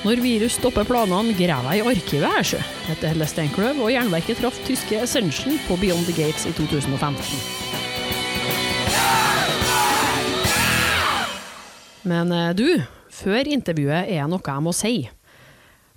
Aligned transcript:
Når 0.00 0.16
virus 0.24 0.54
stopper 0.56 0.86
planene, 0.88 1.34
graver 1.36 1.74
jeg 1.76 1.84
i 1.84 1.88
arkivet 1.90 2.24
her, 2.32 2.46
sjø. 2.48 2.58
Etter 2.88 3.10
Helle 3.12 3.26
Steinkløv 3.28 3.82
og 3.84 3.90
Jernverket 3.92 4.38
traff 4.40 4.56
tyske 4.64 4.96
Essential 4.96 5.58
på 5.66 5.76
Beyond 5.76 6.08
the 6.08 6.14
Gates 6.16 6.46
i 6.48 6.52
2015. 6.56 7.20
Men 12.08 12.32
eh, 12.32 12.56
du, 12.56 12.80
før 13.12 13.44
intervjuet 13.44 14.08
er 14.08 14.24
noe 14.32 14.40
jeg 14.40 14.64
må 14.64 14.72
si. 14.72 14.94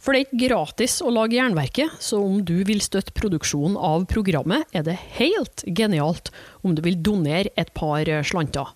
For 0.03 0.11
det 0.11 0.19
er 0.19 0.27
ikke 0.27 0.51
gratis 0.51 0.99
å 0.99 1.07
lage 1.15 1.39
Jernverket, 1.39 1.95
så 2.03 2.19
om 2.19 2.43
du 2.43 2.59
vil 2.67 2.83
støtte 2.83 3.15
produksjonen 3.15 3.79
av 3.79 4.03
programmet, 4.11 4.67
er 4.75 4.83
det 4.83 4.99
helt 5.15 5.63
genialt 5.63 6.27
om 6.59 6.75
du 6.75 6.83
vil 6.83 6.99
donere 6.99 7.55
et 7.55 7.71
par 7.71 8.03
slanter. 8.27 8.75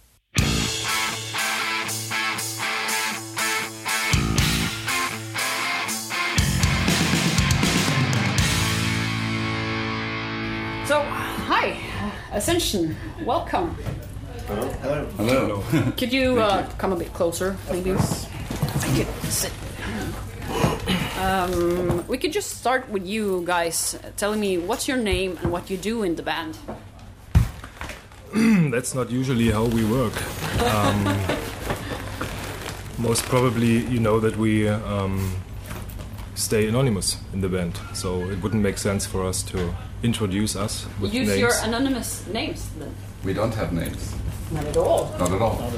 So, 10.91 10.99
hi, 11.03 11.79
Ascension, 12.33 12.97
welcome. 13.23 13.77
Hello. 14.45 15.07
Hello. 15.15 15.63
Could 15.97 16.11
you 16.11 16.41
uh, 16.41 16.67
come 16.77 16.91
a 16.91 16.97
bit 16.97 17.13
closer, 17.13 17.55
maybe? 17.71 17.93
I 17.93 18.89
could 18.93 19.07
sit. 19.31 19.53
Um, 21.17 22.05
we 22.09 22.17
could 22.17 22.33
just 22.33 22.57
start 22.57 22.89
with 22.89 23.07
you 23.07 23.41
guys 23.45 23.97
telling 24.17 24.41
me 24.41 24.57
what's 24.57 24.89
your 24.89 24.97
name 24.97 25.39
and 25.41 25.49
what 25.49 25.69
you 25.69 25.77
do 25.77 26.03
in 26.03 26.17
the 26.17 26.23
band. 26.23 26.57
That's 28.69 28.93
not 28.93 29.09
usually 29.09 29.49
how 29.49 29.67
we 29.67 29.85
work. 29.85 30.19
Um, 30.75 31.05
most 32.97 33.23
probably, 33.29 33.85
you 33.87 34.01
know 34.01 34.19
that 34.19 34.35
we 34.35 34.67
um, 34.67 35.37
stay 36.35 36.67
anonymous 36.67 37.17
in 37.31 37.39
the 37.39 37.47
band, 37.47 37.79
so 37.93 38.29
it 38.29 38.41
wouldn't 38.43 38.61
make 38.61 38.77
sense 38.77 39.05
for 39.05 39.23
us 39.23 39.41
to 39.43 39.73
introduce 40.03 40.55
us 40.55 40.85
with 40.99 41.13
Use 41.13 41.27
names. 41.27 41.39
your 41.39 41.51
anonymous 41.63 42.25
names 42.27 42.69
then. 42.79 42.93
We 43.23 43.33
don't 43.33 43.53
have 43.53 43.71
names. 43.73 44.15
Not 44.51 44.65
at 44.65 44.77
all. 44.77 45.15
Not 45.19 45.31
at 45.31 45.41
all. 45.41 45.71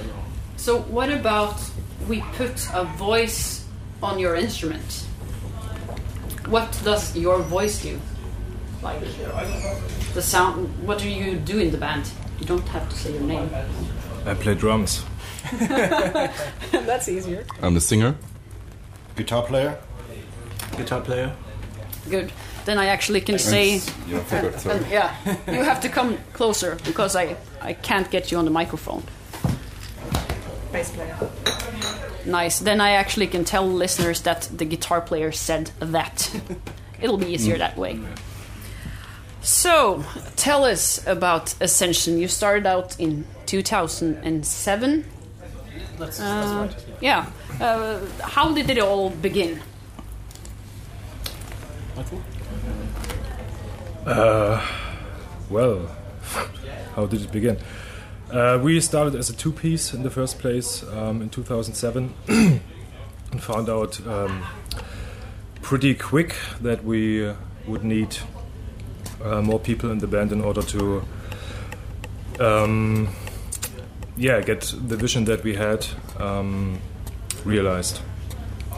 So, 0.57 0.79
what 0.83 1.09
about 1.11 1.59
we 2.07 2.21
put 2.33 2.67
a 2.73 2.85
voice 2.97 3.65
on 4.01 4.19
your 4.19 4.35
instrument? 4.35 5.05
What 6.47 6.79
does 6.83 7.15
your 7.15 7.39
voice 7.39 7.81
do? 7.81 7.99
Like 8.81 8.99
the 10.13 10.21
sound. 10.21 10.67
What 10.85 10.99
do 10.99 11.09
you 11.09 11.35
do 11.37 11.59
in 11.59 11.71
the 11.71 11.77
band? 11.77 12.09
You 12.39 12.45
don't 12.45 12.67
have 12.69 12.87
to 12.89 12.95
say 12.95 13.13
your 13.13 13.21
name. 13.21 13.49
I 14.25 14.33
play 14.33 14.55
drums. 14.55 15.03
That's 16.71 17.07
easier. 17.09 17.45
I'm 17.61 17.73
the 17.73 17.81
singer. 17.81 18.15
Guitar 19.15 19.43
player. 19.43 19.77
guitar 20.77 21.01
player. 21.01 21.33
Good. 22.09 22.31
Then 22.65 22.77
I 22.79 22.85
actually 22.87 23.21
can 23.21 23.37
say. 23.39 23.75
It's 23.75 23.91
your 24.07 24.21
favorite. 24.21 24.65
And 24.65 24.85
yeah, 24.89 25.13
you 25.47 25.63
have 25.63 25.81
to 25.81 25.89
come 25.89 26.17
closer 26.33 26.77
because 26.85 27.15
I, 27.15 27.35
I 27.61 27.73
can't 27.73 28.09
get 28.09 28.31
you 28.31 28.37
on 28.37 28.45
the 28.45 28.51
microphone. 28.51 29.03
Bass 30.71 30.91
player. 30.91 31.15
Nice. 32.25 32.59
Then 32.59 32.79
I 32.79 32.91
actually 32.91 33.27
can 33.27 33.43
tell 33.43 33.67
listeners 33.67 34.21
that 34.21 34.49
the 34.57 34.65
guitar 34.65 35.01
player 35.01 35.31
said 35.31 35.71
that. 35.79 36.31
It'll 37.01 37.17
be 37.17 37.27
easier 37.33 37.57
that 37.57 37.75
way. 37.77 37.99
So, 39.41 40.05
tell 40.37 40.63
us 40.63 41.05
about 41.05 41.53
Ascension. 41.59 42.17
You 42.17 42.29
started 42.29 42.65
out 42.65 42.97
in 42.97 43.25
2007. 43.45 45.05
That's, 45.99 46.19
Uh, 46.19 46.23
that's 46.65 46.75
right. 46.75 46.85
Yeah. 47.01 47.25
Uh, 47.59 47.99
how 48.21 48.53
did 48.53 48.69
it 48.69 48.79
all 48.79 49.09
begin? 49.09 49.61
Michael? 51.97 52.21
Uh, 54.05 54.61
well, 55.49 55.87
how 56.95 57.05
did 57.05 57.21
it 57.21 57.31
begin? 57.31 57.57
Uh, 58.29 58.59
we 58.61 58.81
started 58.81 59.15
as 59.15 59.29
a 59.29 59.33
two 59.33 59.51
piece 59.51 59.93
in 59.93 60.03
the 60.03 60.09
first 60.09 60.39
place 60.39 60.83
um, 60.91 61.21
in 61.21 61.29
2007 61.29 62.13
and 62.27 62.61
found 63.39 63.69
out 63.69 64.05
um, 64.05 64.43
pretty 65.61 65.95
quick 65.95 66.35
that 66.59 66.83
we 66.83 67.31
would 67.65 67.85
need 67.85 68.17
uh, 69.23 69.41
more 69.41 69.59
people 69.59 69.89
in 69.89 69.99
the 69.99 70.07
band 70.07 70.33
in 70.33 70.41
order 70.41 70.61
to 70.61 71.01
um, 72.41 73.07
yeah 74.17 74.41
get 74.41 74.73
the 74.87 74.97
vision 74.97 75.23
that 75.25 75.43
we 75.43 75.55
had 75.55 75.85
um, 76.19 76.77
realized 77.45 78.01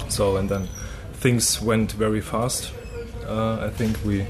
so 0.08 0.38
and 0.38 0.50
then 0.50 0.68
things 1.14 1.62
went 1.62 1.94
very 1.94 2.22
fast 2.22 2.72
uh, 3.26 3.58
I 3.62 3.70
think 3.70 3.98
we 4.06 4.28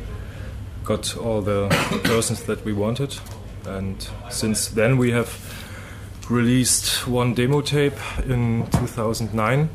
got 0.85 1.17
all 1.17 1.41
the 1.41 1.67
persons 2.03 2.43
that 2.43 2.63
we 2.63 2.71
wanted, 2.71 3.17
and 3.65 4.07
since 4.29 4.67
then 4.67 4.97
we 4.97 5.11
have 5.11 5.29
released 6.29 7.07
one 7.07 7.33
demo 7.33 7.61
tape 7.61 7.97
in 8.25 8.65
2009, 8.71 9.69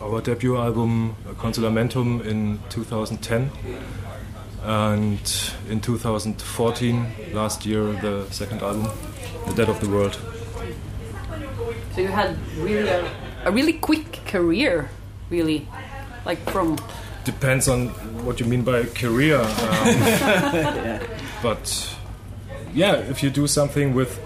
our 0.00 0.20
debut 0.20 0.56
album 0.56 1.16
Consolamentum 1.38 2.24
in 2.24 2.58
2010, 2.68 3.50
and 4.62 5.52
in 5.68 5.80
2014, 5.80 7.06
last 7.32 7.64
year, 7.64 7.92
the 8.00 8.26
second 8.30 8.62
album, 8.62 8.88
The 9.46 9.54
Dead 9.54 9.68
of 9.68 9.80
the 9.80 9.88
World. 9.88 10.18
So 11.94 12.02
you 12.02 12.08
had 12.08 12.36
really 12.58 12.88
a, 12.88 13.10
a 13.44 13.50
really 13.50 13.72
quick 13.72 14.20
career, 14.26 14.90
really, 15.30 15.66
like 16.24 16.38
from 16.50 16.76
Depends 17.30 17.68
on 17.68 17.88
what 18.24 18.40
you 18.40 18.46
mean 18.46 18.62
by 18.62 18.84
career. 18.84 19.38
Um, 19.40 21.00
But 21.42 21.96
yeah, 22.74 22.96
if 22.96 23.22
you 23.22 23.30
do 23.30 23.46
something 23.46 23.94
with 23.94 24.18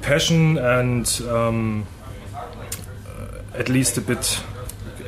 passion 0.00 0.58
and 0.58 1.06
um, 1.28 1.86
uh, 3.06 3.58
at 3.58 3.68
least 3.68 3.98
a 3.98 4.00
bit 4.00 4.42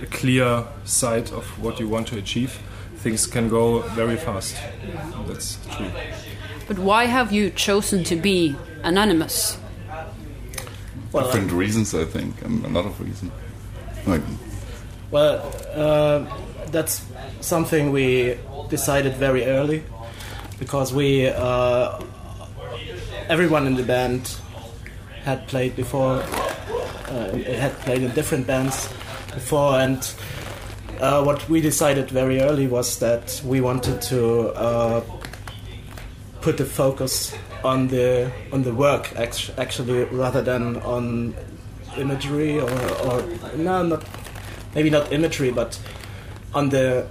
a 0.01 0.07
clear 0.07 0.65
sight 0.85 1.33
of 1.33 1.45
what 1.61 1.81
you 1.81 1.89
want 1.89 2.07
to 2.09 2.19
achieve, 2.19 2.61
things 2.99 3.27
can 3.27 3.49
go 3.49 3.81
very 3.97 4.17
fast. 4.17 4.57
That's 5.27 5.59
true. 5.77 5.91
But 6.69 6.79
why 6.79 7.07
have 7.07 7.33
you 7.33 7.51
chosen 7.51 8.05
to 8.05 8.15
be 8.17 8.55
anonymous? 8.85 9.59
Well, 11.13 11.25
Different 11.25 11.51
reasons, 11.53 11.95
I 11.95 12.05
think, 12.05 12.41
and 12.43 12.65
a 12.65 12.69
lot 12.69 12.87
of 12.87 13.01
reasons. 13.01 13.33
Like, 14.07 14.23
Well, 15.11 15.53
uh, 15.75 16.25
that's 16.75 17.07
something 17.41 17.93
we 17.93 18.37
decided 18.69 19.15
very 19.15 19.47
early 19.47 19.85
because 20.59 20.93
we, 20.93 21.29
uh, 21.29 22.01
everyone 23.29 23.67
in 23.67 23.77
the 23.77 23.83
band 23.83 24.37
had 25.23 25.47
played 25.47 25.75
before, 25.77 26.17
uh, 26.17 27.33
had 27.63 27.73
played 27.85 28.03
in 28.03 28.11
different 28.13 28.47
bands 28.47 28.89
before, 29.33 29.79
and 29.79 30.15
uh, 31.01 31.23
what 31.23 31.49
we 31.49 31.61
decided 31.61 32.11
very 32.11 32.41
early 32.41 32.67
was 32.67 32.99
that 32.99 33.41
we 33.45 33.61
wanted 33.61 34.03
to 34.03 34.49
uh, 34.51 35.01
put 36.41 36.57
the 36.57 36.65
focus 36.65 37.35
on 37.65 37.89
the 37.89 38.31
on 38.53 38.63
the 38.63 38.75
work 38.75 39.11
actually 39.17 40.05
rather 40.05 40.43
than 40.43 40.77
on 40.83 41.35
imagery 41.97 42.61
or, 42.61 42.71
or 43.07 43.23
no 43.57 43.83
not 43.83 44.05
maybe 44.75 44.91
not 44.91 45.11
imagery 45.11 45.51
but 45.51 45.79
on 46.55 46.69
the 46.69 47.07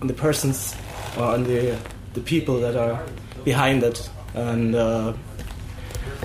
on 0.00 0.06
the 0.06 0.14
persons 0.14 0.74
or 1.16 1.24
on 1.24 1.44
the 1.44 1.78
the 2.14 2.20
people 2.20 2.60
that 2.60 2.76
are 2.76 3.02
behind 3.44 3.82
it. 3.82 4.08
And 4.34 4.74
uh, 4.74 5.12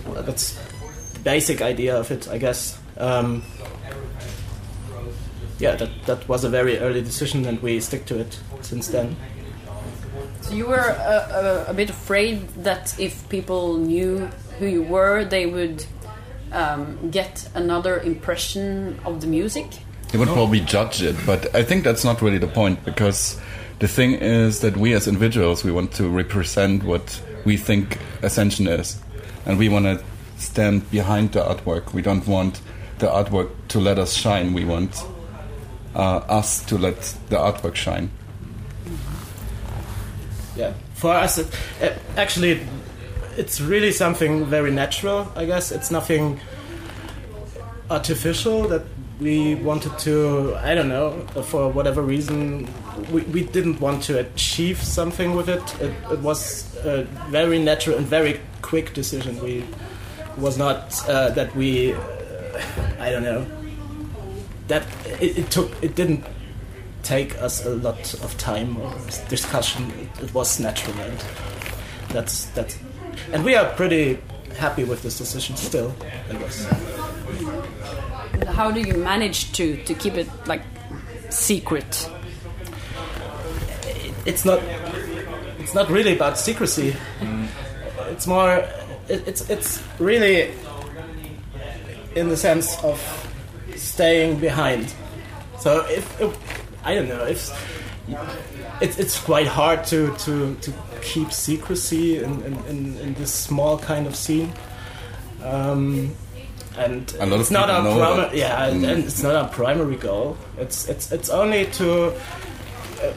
that's 0.05 0.53
the 1.13 1.19
basic 1.19 1.61
idea 1.61 1.97
of 1.97 2.11
it 2.11 2.27
I 2.27 2.37
guess. 2.37 2.79
Um, 2.97 3.43
yeah 5.59 5.75
that 5.75 5.89
that 6.05 6.27
was 6.27 6.43
a 6.43 6.49
very 6.49 6.79
early 6.79 7.01
decision 7.01 7.45
and 7.45 7.61
we 7.61 7.79
stick 7.79 8.05
to 8.05 8.19
it 8.19 8.39
since 8.61 8.87
then. 8.87 9.15
So 10.41 10.55
you 10.55 10.65
were 10.65 10.91
uh, 10.91 11.65
uh, 11.65 11.65
a 11.67 11.73
bit 11.73 11.89
afraid 11.89 12.47
that 12.63 12.99
if 12.99 13.29
people 13.29 13.77
knew 13.77 14.27
who 14.59 14.65
you 14.65 14.83
were, 14.83 15.23
they 15.23 15.45
would 15.45 15.85
um, 16.51 17.11
get 17.11 17.47
another 17.53 17.99
impression 17.99 18.99
of 19.05 19.21
the 19.21 19.27
music. 19.27 19.67
They 20.11 20.17
would 20.17 20.27
probably 20.29 20.59
judge 20.59 21.01
it, 21.01 21.15
but 21.25 21.53
I 21.55 21.63
think 21.63 21.83
that's 21.83 22.03
not 22.03 22.21
really 22.21 22.37
the 22.37 22.47
point 22.47 22.83
because 22.85 23.39
the 23.79 23.87
thing 23.87 24.13
is 24.13 24.61
that 24.61 24.77
we 24.77 24.93
as 24.93 25.07
individuals 25.07 25.63
we 25.63 25.71
want 25.71 25.93
to 25.93 26.09
represent 26.09 26.83
what 26.83 27.21
we 27.45 27.57
think 27.57 27.97
Ascension 28.21 28.67
is, 28.67 29.01
and 29.45 29.57
we 29.57 29.69
want 29.69 29.85
to 29.85 30.03
stand 30.37 30.89
behind 30.91 31.31
the 31.31 31.41
artwork. 31.41 31.93
We 31.93 32.01
don't 32.01 32.27
want 32.27 32.61
the 32.99 33.07
artwork 33.07 33.49
to 33.69 33.79
let 33.79 33.97
us 33.97 34.13
shine. 34.13 34.53
We 34.53 34.65
want 34.65 35.03
uh, 35.95 36.17
us 36.27 36.63
to 36.65 36.77
let 36.77 37.01
the 37.29 37.37
artwork 37.37 37.75
shine. 37.75 38.11
yeah 40.55 40.73
for 40.93 41.13
us 41.13 41.37
it, 41.37 41.47
it, 41.79 41.97
actually 42.17 42.59
it's 43.37 43.61
really 43.61 43.91
something 43.91 44.45
very 44.45 44.71
natural 44.71 45.31
i 45.35 45.45
guess 45.45 45.71
it's 45.71 45.91
nothing 45.91 46.39
artificial 47.89 48.67
that 48.67 48.83
we 49.21 49.55
wanted 49.55 49.97
to 49.99 50.55
i 50.57 50.73
don't 50.75 50.89
know 50.89 51.11
for 51.43 51.69
whatever 51.69 52.01
reason 52.01 52.67
we, 53.11 53.21
we 53.35 53.43
didn't 53.43 53.79
want 53.79 54.01
to 54.01 54.19
achieve 54.19 54.81
something 54.81 55.35
with 55.35 55.47
it. 55.47 55.63
it 55.79 55.93
it 56.11 56.19
was 56.19 56.75
a 56.85 57.03
very 57.29 57.59
natural 57.59 57.97
and 57.97 58.07
very 58.07 58.39
quick 58.61 58.93
decision 58.93 59.39
we 59.43 59.63
was 60.37 60.57
not 60.57 60.79
uh, 61.07 61.29
that 61.29 61.55
we 61.55 61.93
uh, 61.93 61.99
i 62.99 63.09
don't 63.11 63.23
know 63.23 63.45
that 64.67 64.83
it, 65.19 65.37
it 65.37 65.51
took 65.51 65.71
it 65.83 65.95
didn't 65.95 66.23
take 67.03 67.37
us 67.41 67.65
a 67.65 67.75
lot 67.75 68.13
of 68.23 68.37
time 68.37 68.77
or 68.77 68.93
discussion. 69.27 69.91
It, 69.91 70.23
it 70.23 70.33
was 70.33 70.59
natural, 70.59 70.97
and 70.99 71.17
that's 72.09 72.45
that's. 72.55 72.77
And 73.33 73.43
we 73.43 73.55
are 73.55 73.65
pretty 73.73 74.19
happy 74.57 74.83
with 74.83 75.01
this 75.03 75.17
decision 75.17 75.55
still. 75.57 75.93
I 76.29 76.33
guess. 76.33 76.67
How 78.47 78.71
do 78.71 78.81
you 78.81 78.95
manage 78.95 79.51
to 79.53 79.77
to 79.83 79.93
keep 79.93 80.15
it 80.15 80.27
like 80.47 80.61
secret? 81.29 82.09
It's 84.25 84.45
not. 84.45 84.59
It's 85.59 85.73
not 85.73 85.89
really 85.89 86.15
about 86.15 86.37
secrecy. 86.37 86.95
It's 88.09 88.27
more. 88.27 88.67
It, 89.07 89.27
it's 89.27 89.49
it's 89.49 89.81
really 89.99 90.53
in 92.15 92.29
the 92.29 92.37
sense 92.37 92.81
of 92.83 92.99
staying 93.75 94.39
behind. 94.39 94.93
So 95.59 95.85
if, 95.87 96.21
if 96.21 96.37
I 96.83 96.95
don't 96.95 97.07
know 97.07 97.25
if 97.25 97.51
it's 98.81 98.97
it's 98.99 99.19
quite 99.19 99.47
hard 99.47 99.83
to 99.85 100.15
to, 100.17 100.55
to 100.55 100.73
keep 101.01 101.31
secrecy 101.31 102.17
in, 102.17 102.41
in, 102.43 102.53
in, 102.65 102.97
in 102.97 103.13
this 103.15 103.33
small 103.33 103.77
kind 103.77 104.07
of 104.07 104.15
scene. 104.15 104.53
Um, 105.43 106.15
and 106.77 107.13
A 107.19 107.25
lot 107.25 107.33
of 107.33 107.41
it's 107.41 107.51
not 107.51 107.69
our 107.69 107.83
know 107.83 107.97
primary, 107.97 108.21
that. 108.29 108.35
yeah, 108.35 108.65
and, 108.65 108.83
Mm. 108.83 108.89
and 108.93 109.03
it's 109.03 109.21
not 109.23 109.35
our 109.35 109.47
primary 109.49 109.95
goal. 109.97 110.37
It's 110.57 110.87
it's 110.87 111.11
it's 111.11 111.29
only 111.29 111.65
to 111.77 112.07
uh, 112.11 112.11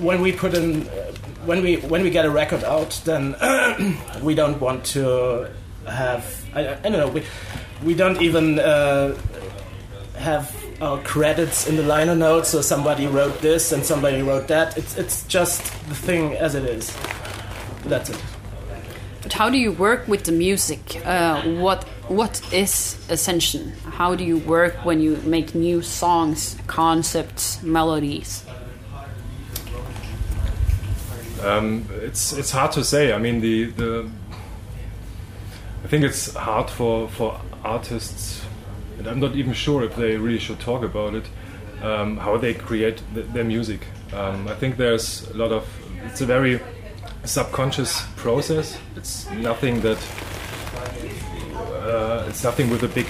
when 0.01 0.21
we 0.21 0.33
put 0.33 0.55
in 0.55 0.89
uh, 0.89 1.13
when 1.47 1.63
we 1.63 1.77
when 1.77 2.03
we 2.03 2.11
get 2.11 2.25
a 2.25 2.31
record 2.31 2.65
out, 2.65 3.01
then 3.05 3.35
we 4.23 4.35
don't 4.35 4.61
want 4.61 4.85
to 4.97 5.49
have 5.87 6.25
I, 6.55 6.61
I 6.69 6.75
don't 6.75 6.93
know 6.93 7.09
we 7.09 7.23
we 7.85 7.95
don't 7.95 8.21
even 8.23 8.59
uh, 8.59 9.15
have 10.17 10.51
our 10.81 10.99
credits 11.03 11.69
in 11.69 11.77
the 11.77 11.83
liner 11.83 12.15
notes. 12.17 12.49
So 12.49 12.61
somebody 12.63 13.07
wrote 13.07 13.41
this 13.41 13.73
and 13.73 13.85
somebody 13.85 14.23
wrote 14.23 14.49
that. 14.49 14.77
It's 14.77 14.97
it's 14.97 15.25
just 15.29 15.63
the 15.89 15.95
thing 15.95 16.35
as 16.35 16.55
it 16.55 16.65
is. 16.65 16.93
That's 17.85 18.11
it. 18.11 18.23
But 19.23 19.33
how 19.33 19.49
do 19.51 19.57
you 19.59 19.73
work 19.73 20.07
with 20.09 20.25
the 20.25 20.33
music? 20.33 21.01
Uh, 21.05 21.43
what 21.61 21.85
what 22.09 22.41
is 22.53 22.99
Ascension? 23.09 23.73
How 23.93 24.15
do 24.15 24.25
you 24.25 24.39
work 24.39 24.85
when 24.85 25.01
you 25.01 25.17
make 25.25 25.55
new 25.55 25.81
songs, 25.83 26.57
concepts, 26.67 27.63
melodies? 27.63 28.45
Um, 31.43 31.87
it's 32.03 32.33
it's 32.33 32.51
hard 32.51 32.73
to 32.73 32.85
say. 32.85 33.13
I 33.13 33.19
mean, 33.19 33.41
the 33.41 33.65
the 33.71 34.11
I 35.85 35.89
think 35.89 36.05
it's 36.05 36.35
hard 36.35 36.71
for 36.71 37.09
for 37.09 37.41
artists, 37.63 38.45
and 38.99 39.07
I'm 39.07 39.21
not 39.21 39.35
even 39.35 39.53
sure 39.53 39.83
if 39.85 39.97
they 39.97 40.17
really 40.17 40.39
should 40.39 40.61
talk 40.61 40.83
about 40.83 41.15
it. 41.15 41.27
Um, 41.83 42.17
how 42.17 42.39
they 42.39 42.55
create 42.55 43.03
th- 43.15 43.27
their 43.35 43.45
music. 43.45 43.87
Um, 44.15 44.49
I 44.49 44.55
think 44.55 44.77
there's 44.77 45.29
a 45.31 45.37
lot 45.37 45.53
of. 45.53 45.67
It's 46.07 46.21
a 46.21 46.27
very 46.27 46.61
subconscious 47.25 48.05
process. 48.17 48.79
It's 48.97 49.29
nothing 49.31 49.81
that. 49.83 49.99
Uh, 51.85 52.25
it's 52.29 52.43
nothing 52.43 52.71
with 52.71 52.83
a 52.83 52.89
big 52.89 53.07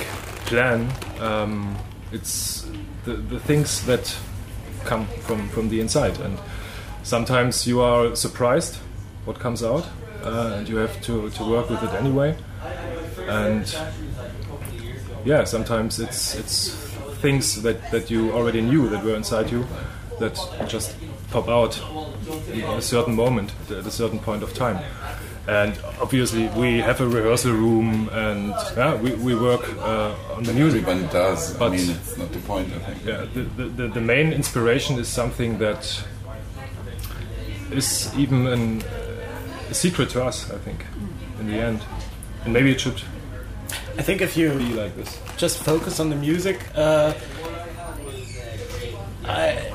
plan. 0.46 0.90
Um, 1.20 1.76
it's 2.12 2.66
the 3.04 3.14
the 3.14 3.38
things 3.38 3.86
that 3.86 4.16
come 4.84 5.06
from 5.22 5.48
from 5.48 5.68
the 5.68 5.80
inside. 5.80 6.18
And 6.20 6.38
sometimes 7.02 7.66
you 7.66 7.80
are 7.80 8.16
surprised 8.16 8.76
what 9.24 9.38
comes 9.38 9.62
out 9.62 9.86
uh, 10.22 10.56
and 10.56 10.68
you 10.68 10.76
have 10.76 11.00
to, 11.02 11.30
to 11.30 11.44
work 11.44 11.70
with 11.70 11.82
it 11.82 11.94
anyway. 11.94 12.36
And 13.28 13.74
yeah 15.24 15.44
sometimes 15.44 15.98
it's 15.98 16.34
it's 16.34 16.74
things 17.22 17.62
that, 17.62 17.90
that 17.90 18.10
you 18.10 18.32
already 18.32 18.60
knew 18.60 18.88
that 18.90 19.02
were 19.02 19.14
inside 19.14 19.50
you 19.50 19.66
that 20.20 20.38
just 20.68 20.94
pop 21.30 21.48
out 21.48 21.80
at 22.52 22.78
a 22.78 22.82
certain 22.82 23.14
moment 23.14 23.52
at 23.70 23.86
a 23.86 23.90
certain 23.90 24.18
point 24.18 24.42
of 24.42 24.52
time 24.52 24.78
and 25.46 25.78
obviously 26.00 26.48
we 26.48 26.78
have 26.80 27.00
a 27.00 27.06
rehearsal 27.06 27.52
room 27.52 28.08
and 28.12 28.54
yeah, 28.76 28.94
we, 28.94 29.12
we 29.14 29.34
work 29.34 29.68
uh, 29.78 30.14
on 30.34 30.42
the 30.44 30.52
music 30.52 30.86
Everyone 30.86 31.10
does. 31.12 31.60
I 31.60 31.68
mean, 31.68 31.90
it's 31.90 32.16
not 32.16 32.32
the 32.32 32.38
point. 32.40 32.72
I 32.72 32.78
think. 32.78 33.04
yeah, 33.04 33.26
the, 33.34 33.42
the, 33.42 33.64
the, 33.64 33.88
the 33.88 34.00
main 34.00 34.32
inspiration 34.32 34.98
is 34.98 35.08
something 35.08 35.58
that 35.58 36.04
is 37.70 38.10
even 38.16 38.46
an, 38.46 38.82
a 39.70 39.74
secret 39.74 40.10
to 40.10 40.24
us, 40.24 40.50
I 40.50 40.58
think, 40.58 40.84
in 41.40 41.48
the 41.48 41.58
end. 41.58 41.80
And 42.44 42.52
maybe 42.52 42.70
it 42.72 42.80
should 42.80 43.02
I 43.96 44.02
think 44.02 44.20
if 44.20 44.36
you 44.36 44.50
be 44.50 44.72
like 44.74 44.96
this. 44.96 45.20
just 45.36 45.62
focus 45.62 46.00
on 46.00 46.10
the 46.10 46.16
music. 46.16 46.60
Uh, 46.74 47.14
I, 49.24 49.72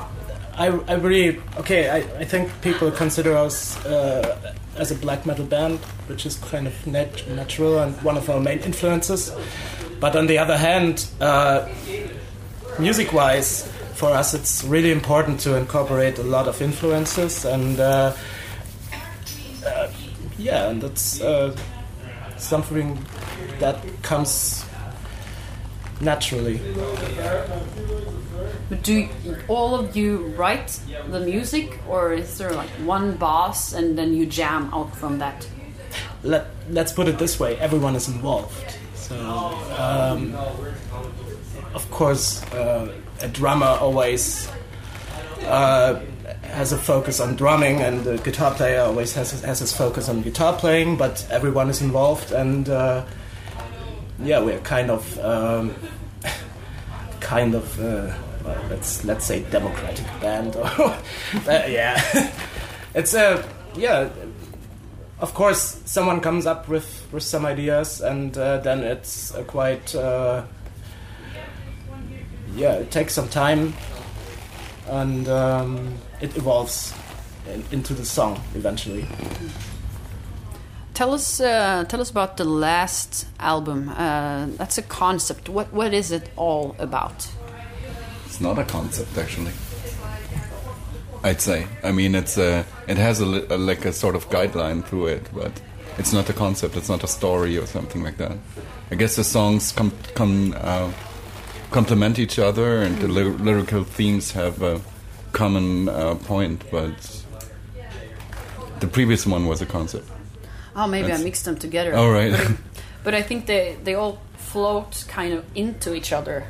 I, 0.54 0.66
I 0.66 0.94
really 0.94 1.40
okay. 1.56 1.88
I, 1.88 1.96
I 2.20 2.24
think 2.24 2.50
people 2.60 2.90
consider 2.90 3.34
us 3.34 3.82
uh, 3.86 4.54
as 4.80 4.90
a 4.90 4.94
black 4.94 5.26
metal 5.26 5.44
band, 5.44 5.78
which 6.08 6.24
is 6.24 6.36
kind 6.36 6.66
of 6.66 6.86
nat- 6.86 7.28
natural 7.28 7.78
and 7.78 7.94
one 8.02 8.16
of 8.16 8.28
our 8.30 8.40
main 8.40 8.58
influences. 8.60 9.30
But 10.00 10.16
on 10.16 10.26
the 10.26 10.38
other 10.38 10.56
hand, 10.56 11.06
uh, 11.20 11.68
music-wise, 12.78 13.70
for 13.94 14.08
us, 14.08 14.32
it's 14.32 14.64
really 14.64 14.90
important 14.90 15.40
to 15.40 15.56
incorporate 15.56 16.18
a 16.18 16.22
lot 16.22 16.48
of 16.48 16.60
influences 16.62 17.44
and. 17.44 17.78
Uh, 17.78 18.14
uh, 19.66 19.90
yeah, 20.38 20.70
and 20.70 20.80
that's 20.80 21.20
uh, 21.20 21.54
something 22.38 22.98
that 23.58 23.76
comes 24.02 24.64
naturally. 26.00 26.60
But 28.68 28.82
do 28.82 29.08
all 29.48 29.74
of 29.74 29.96
you 29.96 30.28
write 30.36 30.78
the 31.10 31.20
music, 31.20 31.78
or 31.88 32.12
is 32.12 32.38
there 32.38 32.52
like 32.52 32.70
one 32.86 33.16
boss 33.16 33.72
and 33.72 33.98
then 33.98 34.14
you 34.14 34.26
jam 34.26 34.70
out 34.72 34.94
from 34.96 35.18
that? 35.18 35.48
Let 36.22 36.46
Let's 36.70 36.92
put 36.92 37.08
it 37.08 37.18
this 37.18 37.40
way: 37.40 37.56
everyone 37.56 37.96
is 37.96 38.08
involved. 38.08 38.78
So, 38.94 39.16
um, 39.76 40.34
of 41.74 41.90
course, 41.90 42.44
uh, 42.52 42.92
a 43.22 43.28
drummer 43.28 43.66
always 43.66 44.48
uh, 45.46 46.00
has 46.42 46.70
a 46.72 46.78
focus 46.78 47.18
on 47.18 47.34
drumming, 47.34 47.80
and 47.80 48.04
the 48.04 48.18
guitar 48.18 48.54
player 48.54 48.82
always 48.82 49.12
has 49.14 49.32
his, 49.32 49.42
has 49.42 49.58
his 49.58 49.72
focus 49.72 50.08
on 50.08 50.22
guitar 50.22 50.56
playing. 50.56 50.96
But 50.96 51.26
everyone 51.28 51.70
is 51.70 51.82
involved, 51.82 52.30
and 52.30 52.68
uh, 52.68 53.04
yeah, 54.22 54.40
we're 54.40 54.60
kind 54.60 54.90
of 54.90 55.18
um, 55.20 55.74
kind 57.20 57.54
of 57.54 57.80
uh, 57.80 58.14
well, 58.44 58.64
let's 58.70 59.04
let's 59.04 59.24
say 59.24 59.42
democratic 59.50 60.06
band. 60.20 60.56
Or 60.56 60.66
uh, 60.66 60.96
yeah, 61.46 62.00
it's 62.94 63.14
a 63.14 63.46
yeah. 63.74 64.10
Of 65.20 65.34
course, 65.34 65.82
someone 65.84 66.20
comes 66.22 66.46
up 66.46 66.66
with, 66.66 67.06
with 67.12 67.22
some 67.22 67.44
ideas, 67.44 68.00
and 68.00 68.36
uh, 68.38 68.56
then 68.58 68.80
it's 68.80 69.34
a 69.34 69.44
quite 69.44 69.94
uh, 69.94 70.44
yeah. 72.54 72.72
It 72.74 72.90
takes 72.90 73.14
some 73.14 73.28
time, 73.28 73.74
and 74.88 75.28
um, 75.28 75.94
it 76.22 76.34
evolves 76.38 76.94
in, 77.46 77.64
into 77.70 77.92
the 77.92 78.04
song 78.04 78.40
eventually. 78.54 79.06
Tell 80.94 81.14
us, 81.14 81.40
uh, 81.40 81.84
tell 81.88 82.00
us 82.00 82.10
about 82.10 82.36
the 82.36 82.44
last 82.44 83.26
album. 83.38 83.88
Uh, 83.88 84.46
that's 84.58 84.76
a 84.78 84.82
concept. 84.82 85.48
What 85.48 85.72
what 85.72 85.94
is 85.94 86.10
it 86.10 86.28
all 86.36 86.74
about? 86.78 87.28
It's 88.26 88.40
not 88.40 88.58
a 88.58 88.64
concept, 88.64 89.16
actually. 89.16 89.52
I'd 91.22 91.40
say. 91.40 91.66
I 91.82 91.92
mean, 91.92 92.14
it's 92.14 92.36
a. 92.38 92.64
It 92.88 92.98
has 92.98 93.20
a, 93.20 93.24
a 93.24 93.56
like 93.56 93.84
a 93.86 93.92
sort 93.92 94.14
of 94.14 94.28
guideline 94.30 94.84
through 94.84 95.06
it, 95.06 95.28
but 95.34 95.52
it's 95.98 96.12
not 96.12 96.28
a 96.28 96.32
concept. 96.32 96.76
It's 96.76 96.88
not 96.88 97.02
a 97.04 97.06
story 97.08 97.56
or 97.58 97.66
something 97.66 98.02
like 98.02 98.16
that. 98.18 98.36
I 98.90 98.94
guess 98.96 99.16
the 99.16 99.24
songs 99.24 99.72
com- 99.72 99.92
com- 100.14 100.54
uh, 100.56 100.90
complement 101.70 102.18
each 102.18 102.38
other, 102.38 102.82
and 102.82 102.98
the 102.98 103.08
ly- 103.08 103.36
lyrical 103.44 103.84
themes 103.84 104.32
have 104.32 104.62
a 104.62 104.80
common 105.32 105.88
uh, 105.88 106.14
point. 106.26 106.64
But 106.70 107.24
The 108.80 108.86
previous 108.88 109.26
one 109.26 109.46
was 109.46 109.62
a 109.62 109.66
concept. 109.66 110.08
Oh, 110.76 110.86
maybe 110.86 111.08
That's- 111.08 111.20
I 111.20 111.24
mixed 111.24 111.44
them 111.44 111.56
together. 111.56 111.94
All 111.94 112.10
right. 112.10 112.32
But, 112.32 112.56
but 113.04 113.14
I 113.14 113.22
think 113.22 113.46
they 113.46 113.76
they 113.84 113.94
all 113.94 114.18
float 114.36 115.04
kind 115.08 115.32
of 115.34 115.44
into 115.54 115.94
each 115.94 116.12
other. 116.12 116.44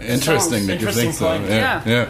Interesting 0.00 0.66
that 0.66 0.74
you 0.80 0.86
Interesting 0.88 1.04
think 1.12 1.14
so. 1.14 1.26
point. 1.28 1.44
Yeah. 1.50 1.82
Yeah. 1.84 1.92
yeah. 2.06 2.08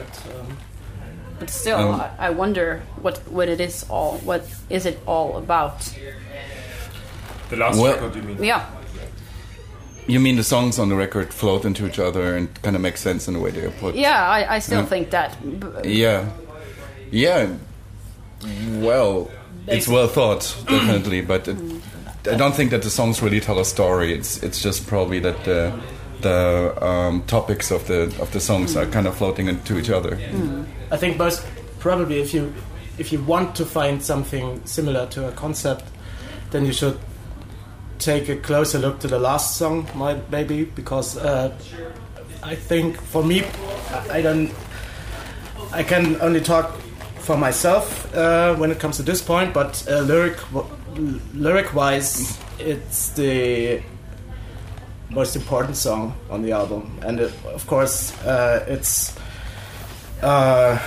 But 1.39 1.51
still, 1.51 1.79
Um, 1.79 2.01
I, 2.01 2.27
I 2.29 2.31
wonder 2.31 2.83
what 3.03 3.19
what 3.31 3.49
it 3.49 3.61
is 3.61 3.85
all. 3.89 4.19
What 4.25 4.43
is 4.69 4.85
it 4.87 4.99
all 5.07 5.37
about? 5.39 5.81
The 7.51 7.57
last 7.57 7.79
Well- 7.79 7.95
record, 7.95 8.17
you 8.17 8.23
mean? 8.23 8.43
Yeah. 8.43 8.65
You 10.07 10.21
mean 10.21 10.37
the 10.37 10.45
songs 10.45 10.79
on 10.79 10.89
the 10.89 10.97
record 10.97 11.33
float 11.35 11.65
into 11.65 11.87
each 11.87 11.99
other 11.99 12.35
and 12.37 12.49
kind 12.63 12.75
of 12.77 12.81
make 12.83 12.97
sense 12.97 13.29
in 13.29 13.35
the 13.35 13.41
way 13.41 13.51
they 13.51 13.65
are 13.65 13.71
put? 13.81 13.95
Yeah, 13.95 14.19
I, 14.27 14.57
I 14.57 14.59
still 14.61 14.81
Yeah. 14.81 14.87
think 14.89 15.11
that. 15.11 15.37
B- 15.61 15.91
Yeah. 16.03 16.25
Yeah. 17.11 17.49
Well, 18.81 19.31
it's 19.71 19.89
well 19.89 20.09
thought, 20.09 20.57
definitely, 20.69 21.21
but 21.21 21.49
it, 21.49 21.59
I 22.31 22.37
don't 22.37 22.55
think 22.55 22.71
that 22.71 22.83
the 22.83 22.91
songs 22.91 23.23
really 23.23 23.41
tell 23.41 23.59
a 23.59 23.65
story. 23.65 24.13
It's 24.13 24.43
it's 24.43 24.63
just 24.63 24.87
probably 24.87 25.19
that 25.21 25.45
the 25.45 25.79
the 26.21 26.85
um, 26.85 27.23
topics 27.27 27.71
of 27.71 27.87
the 27.87 28.05
of 28.21 28.31
the 28.33 28.41
songs 28.41 28.77
are 28.77 28.87
kind 28.87 29.07
of 29.07 29.17
floating 29.17 29.49
into 29.49 29.79
each 29.79 29.91
other. 29.91 30.19
I 30.91 30.97
think 30.97 31.17
most 31.17 31.47
probably 31.79 32.21
if 32.21 32.35
you 32.35 32.53
if 32.99 33.13
you 33.13 33.23
want 33.23 33.55
to 33.57 33.65
find 33.65 34.03
something 34.03 34.65
similar 34.67 35.07
to 35.07 35.29
a 35.29 35.33
concept, 35.33 35.85
then 36.51 36.65
you 36.65 36.73
should 36.73 36.99
take 37.99 38.29
a 38.29 38.37
closer 38.37 38.79
look 38.79 39.01
to 39.01 39.09
the 39.09 39.19
last 39.19 39.57
song, 39.57 39.89
maybe 40.31 40.65
because 40.65 41.17
uh, 41.17 41.57
I 42.43 42.55
think 42.55 43.01
for 43.01 43.25
me, 43.25 43.45
I 44.11 44.23
don't. 44.23 44.53
I 45.73 45.83
can 45.83 46.21
only 46.23 46.41
talk 46.41 46.81
for 47.29 47.37
myself 47.37 48.15
uh, 48.15 48.55
when 48.57 48.71
it 48.71 48.79
comes 48.81 48.97
to 48.97 49.03
this 49.03 49.21
point, 49.21 49.53
but 49.53 49.87
uh, 49.87 50.01
lyric 50.01 50.39
lyric 51.35 51.75
wise, 51.75 52.39
it's 52.59 53.11
the 53.11 53.83
most 55.11 55.37
important 55.37 55.77
song 55.77 56.15
on 56.31 56.41
the 56.41 56.53
album, 56.53 56.99
and 57.03 57.21
it, 57.21 57.33
of 57.45 57.67
course, 57.67 58.17
uh, 58.25 58.65
it's 58.67 59.15
uh, 60.23 60.79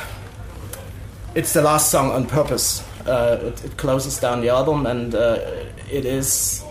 it's 1.35 1.53
the 1.53 1.61
last 1.61 1.91
song 1.91 2.09
on 2.09 2.25
purpose. 2.25 2.83
Uh, 3.05 3.37
it, 3.43 3.65
it 3.65 3.77
closes 3.77 4.19
down 4.19 4.41
the 4.41 4.49
album, 4.49 4.87
and 4.87 5.13
uh, 5.13 5.37
it 5.91 6.05
is 6.05 6.63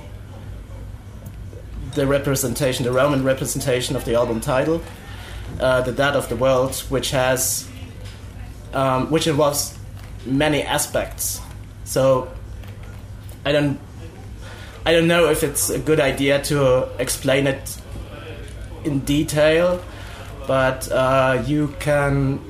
the 1.94 2.08
representation, 2.08 2.84
the 2.84 2.92
Roman 2.92 3.22
representation 3.22 3.94
of 3.94 4.04
the 4.04 4.16
album 4.16 4.40
title, 4.40 4.82
uh, 5.60 5.80
the 5.82 5.92
Dead 5.92 6.16
of 6.16 6.28
the 6.28 6.34
World, 6.34 6.74
which 6.88 7.12
has, 7.12 7.69
um, 8.72 9.10
which 9.10 9.26
involves 9.26 9.76
many 10.26 10.62
aspects. 10.62 11.40
So, 11.84 12.30
I 13.44 13.52
don't, 13.52 13.78
I 14.86 14.92
don't 14.92 15.08
know 15.08 15.30
if 15.30 15.42
it's 15.42 15.70
a 15.70 15.78
good 15.78 16.00
idea 16.00 16.42
to 16.44 16.88
explain 16.98 17.46
it 17.46 17.78
in 18.84 19.00
detail, 19.00 19.82
but 20.46 20.90
uh, 20.90 21.42
you 21.46 21.74
can 21.78 22.40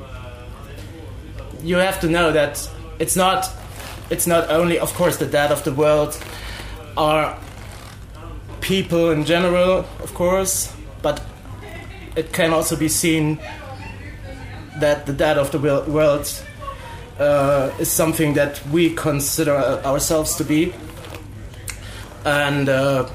you 1.62 1.76
have 1.76 2.00
to 2.00 2.08
know 2.08 2.32
that 2.32 2.68
it's 2.98 3.16
not 3.16 3.50
it's 4.08 4.26
not 4.26 4.50
only 4.50 4.78
of 4.78 4.92
course 4.94 5.18
the 5.18 5.26
dead 5.26 5.52
of 5.52 5.62
the 5.64 5.72
world 5.72 6.18
are 6.96 7.38
people 8.60 9.10
in 9.10 9.24
general 9.24 9.84
of 10.02 10.14
course 10.14 10.72
but 11.02 11.22
it 12.16 12.32
can 12.32 12.52
also 12.52 12.76
be 12.76 12.88
seen 12.88 13.38
that 14.80 15.06
the 15.06 15.12
dead 15.12 15.38
of 15.38 15.50
the 15.50 15.58
world 15.58 16.42
uh, 17.18 17.70
is 17.78 17.90
something 17.90 18.34
that 18.34 18.60
we 18.68 18.94
consider 18.94 19.56
ourselves 19.84 20.36
to 20.36 20.44
be. 20.44 20.72
And 22.24 22.68
uh, 22.68 23.08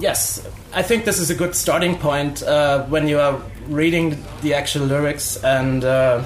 yes 0.00 0.48
i 0.72 0.82
think 0.82 1.04
this 1.04 1.18
is 1.18 1.30
a 1.30 1.34
good 1.34 1.54
starting 1.54 1.96
point 1.96 2.42
uh, 2.42 2.84
when 2.86 3.06
you 3.06 3.20
are 3.20 3.40
reading 3.68 4.16
the 4.40 4.54
actual 4.54 4.86
lyrics 4.86 5.36
and 5.44 5.84
uh, 5.84 6.24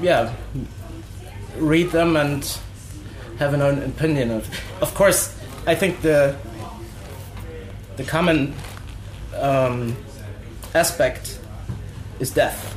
yeah 0.00 0.32
read 1.58 1.90
them 1.90 2.16
and 2.16 2.58
have 3.38 3.52
an 3.52 3.60
own 3.60 3.82
opinion 3.82 4.30
of 4.30 4.48
of 4.80 4.94
course 4.94 5.36
i 5.66 5.74
think 5.74 6.00
the 6.02 6.36
the 7.96 8.04
common 8.04 8.54
um, 9.40 9.96
aspect 10.74 11.40
is 12.20 12.30
death. 12.30 12.74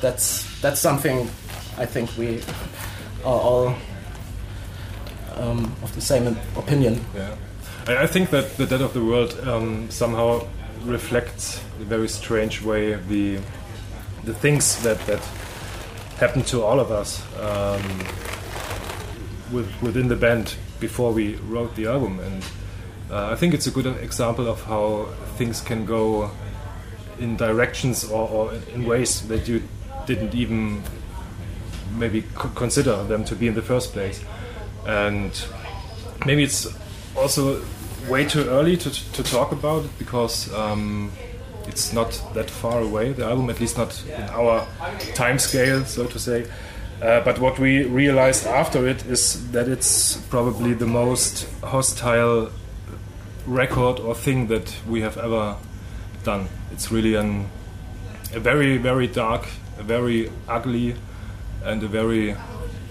That's 0.00 0.60
that's 0.60 0.80
something 0.80 1.28
i 1.76 1.84
think 1.84 2.16
we 2.16 2.40
are 3.24 3.40
all 3.40 3.74
um, 5.36 5.74
of 5.82 5.92
the 5.94 6.00
same 6.00 6.38
opinion. 6.56 7.04
Yeah. 7.14 7.34
I, 7.86 8.06
think 8.06 8.30
that 8.30 8.56
the 8.56 8.66
Dead 8.66 8.80
of 8.80 8.94
the 8.94 9.04
World 9.04 9.36
um, 9.46 9.90
somehow 9.90 10.46
reflects 10.84 11.60
a 11.80 11.84
very 11.84 12.08
strange 12.08 12.62
way 12.62 12.94
the 12.94 13.40
the 14.24 14.34
things 14.34 14.82
that 14.84 14.98
that 15.06 15.20
happen 16.18 16.42
to 16.44 16.62
all 16.62 16.78
of 16.78 16.92
us 16.92 17.22
um, 17.40 17.82
with, 19.52 19.68
within 19.82 20.08
the 20.08 20.16
band 20.16 20.54
before 20.78 21.12
we 21.12 21.34
wrote 21.48 21.74
the 21.74 21.86
album, 21.86 22.20
and 22.20 22.44
uh, 23.10 23.32
I 23.32 23.34
think 23.34 23.54
it's 23.54 23.66
a 23.66 23.70
good 23.70 23.86
example 23.86 24.46
of 24.46 24.62
how 24.62 25.08
things 25.36 25.60
can 25.60 25.84
go 25.84 26.30
in 27.18 27.36
directions 27.36 28.04
or, 28.10 28.28
or 28.28 28.54
in 28.72 28.84
ways 28.84 29.26
that 29.28 29.48
you 29.48 29.62
didn't 30.06 30.34
even 30.34 30.82
maybe 31.96 32.24
consider 32.54 33.02
them 33.04 33.24
to 33.24 33.36
be 33.36 33.46
in 33.46 33.54
the 33.54 33.62
first 33.62 33.92
place, 33.92 34.24
and 34.86 35.46
maybe 36.26 36.42
it's 36.42 36.66
also 37.16 37.62
way 38.08 38.24
too 38.24 38.44
early 38.48 38.76
to, 38.76 38.90
to 39.12 39.22
talk 39.22 39.52
about 39.52 39.84
it 39.84 39.98
because 39.98 40.52
um, 40.54 41.10
it's 41.66 41.92
not 41.92 42.22
that 42.34 42.50
far 42.50 42.80
away 42.80 43.12
the 43.12 43.24
album 43.24 43.48
at 43.48 43.60
least 43.60 43.78
not 43.78 44.04
in 44.06 44.22
our 44.30 44.66
time 45.14 45.38
scale 45.38 45.84
so 45.84 46.06
to 46.06 46.18
say. 46.18 46.46
Uh, 47.02 47.20
but 47.24 47.38
what 47.38 47.58
we 47.58 47.84
realized 47.84 48.46
after 48.46 48.86
it 48.86 49.04
is 49.06 49.50
that 49.50 49.68
it's 49.68 50.16
probably 50.28 50.74
the 50.74 50.86
most 50.86 51.46
hostile 51.62 52.50
record 53.46 54.00
or 54.00 54.14
thing 54.14 54.46
that 54.46 54.74
we 54.88 55.00
have 55.00 55.18
ever 55.18 55.56
done 56.24 56.48
it's 56.72 56.90
really 56.90 57.14
an, 57.14 57.46
a 58.32 58.40
very 58.40 58.76
very 58.78 59.06
dark 59.06 59.46
a 59.78 59.82
very 59.82 60.30
ugly 60.48 60.96
and 61.64 61.82
a 61.82 61.88
very 61.88 62.34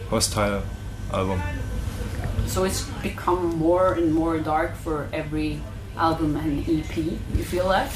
hostile 0.10 0.64
album 1.12 1.42
So 2.48 2.66
it's 2.66 2.84
become 3.02 3.58
more 3.58 3.94
and 3.94 4.14
more 4.14 4.38
dark 4.40 4.76
for 4.76 5.08
every 5.14 5.60
album 5.98 6.36
and 6.36 6.60
EP. 6.68 6.98
You 6.98 7.44
feel 7.44 7.70
that? 7.70 7.92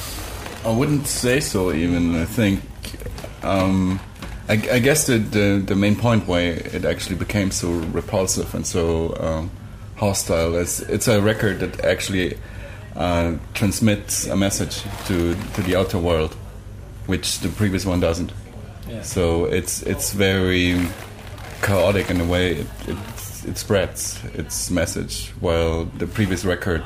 I 0.65 0.71
wouldn't 0.71 1.07
say 1.07 1.39
so. 1.39 1.71
Even 1.71 2.15
I 2.15 2.25
think, 2.25 2.61
um, 3.43 3.99
I, 4.49 4.53
I 4.53 4.79
guess 4.79 5.05
the, 5.07 5.17
the 5.17 5.63
the 5.65 5.75
main 5.75 5.95
point 5.95 6.27
why 6.27 6.39
it 6.39 6.85
actually 6.85 7.17
became 7.17 7.51
so 7.51 7.69
repulsive 7.93 8.55
and 8.55 8.65
so 8.65 9.15
um, 9.19 9.51
hostile 9.97 10.55
is 10.55 10.79
it's 10.81 11.07
a 11.07 11.21
record 11.21 11.59
that 11.59 11.83
actually 11.83 12.37
uh, 12.97 13.37
transmits 13.53 14.25
a 14.27 14.35
message 14.35 14.81
to 15.05 15.35
to 15.53 15.61
the 15.61 15.75
outer 15.75 15.99
world, 15.99 16.35
which 17.05 17.39
the 17.39 17.49
previous 17.49 17.85
one 17.85 17.99
doesn't. 17.99 18.31
Yeah. 18.89 19.03
So 19.03 19.45
it's 19.45 19.83
it's 19.83 20.13
very 20.13 20.87
chaotic 21.61 22.09
in 22.09 22.21
a 22.21 22.25
way. 22.25 22.55
It, 22.55 22.67
it 22.87 22.97
it 23.47 23.57
spreads 23.57 24.19
its 24.33 24.69
message, 24.69 25.31
while 25.39 25.85
the 25.85 26.07
previous 26.07 26.43
record 26.43 26.83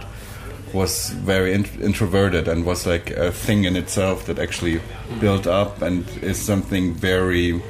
was 0.73 1.09
very 1.09 1.53
int- 1.53 1.81
introverted 1.81 2.47
and 2.47 2.65
was 2.65 2.85
like 2.85 3.11
a 3.11 3.31
thing 3.31 3.65
in 3.65 3.75
itself 3.75 4.25
that 4.25 4.39
actually 4.39 4.81
built 5.19 5.47
up 5.47 5.81
and 5.81 6.05
is 6.21 6.37
something 6.39 6.93
very. 6.93 7.61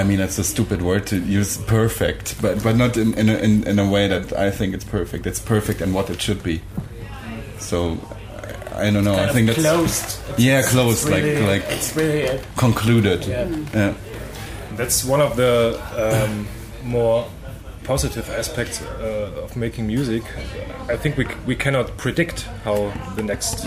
I 0.00 0.04
mean, 0.04 0.20
it's 0.20 0.38
a 0.38 0.44
stupid 0.44 0.80
word 0.82 1.06
to 1.08 1.16
use, 1.18 1.56
perfect, 1.66 2.40
but 2.40 2.62
but 2.62 2.76
not 2.76 2.96
in 2.96 3.14
in 3.14 3.28
a, 3.28 3.36
in, 3.38 3.64
in 3.66 3.78
a 3.78 3.88
way 3.90 4.08
that 4.08 4.32
I 4.32 4.50
think 4.50 4.74
it's 4.74 4.84
perfect. 4.84 5.26
It's 5.26 5.40
perfect 5.40 5.80
and 5.80 5.92
what 5.94 6.08
it 6.10 6.20
should 6.22 6.42
be. 6.42 6.60
So, 7.58 7.98
I, 8.76 8.86
I 8.86 8.90
don't 8.90 9.04
know. 9.04 9.16
kind 9.16 9.30
I 9.30 9.32
think 9.32 9.46
that's 9.48 9.60
closed 9.62 10.04
It's- 10.30 10.38
Yeah, 10.38 10.58
it's 10.60 10.70
closed, 10.70 11.08
like- 11.10 11.24
really- 11.24 11.46
like- 11.46 11.64
it's 11.68 11.96
really 11.96 12.40
concluded. 12.56 13.26
Yeah. 13.26 13.48
Yeah. 13.74 13.94
That's 14.76 15.04
one 15.04 15.20
of 15.20 15.34
the 15.36 15.74
um, 15.96 16.46
more 16.84 17.26
positive 17.84 18.30
aspects 18.30 18.80
uh, 18.82 19.42
of 19.44 19.56
making 19.56 19.86
music. 19.88 20.22
I 20.88 20.96
think 20.96 21.16
we, 21.16 21.26
we 21.46 21.56
cannot 21.56 21.96
predict 21.96 22.46
how 22.64 22.92
the 23.16 23.22
next 23.22 23.66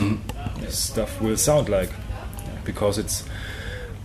stuff 0.69 1.19
will 1.21 1.37
sound 1.37 1.67
like 1.69 1.89
because 2.63 2.97
it's 3.01 3.25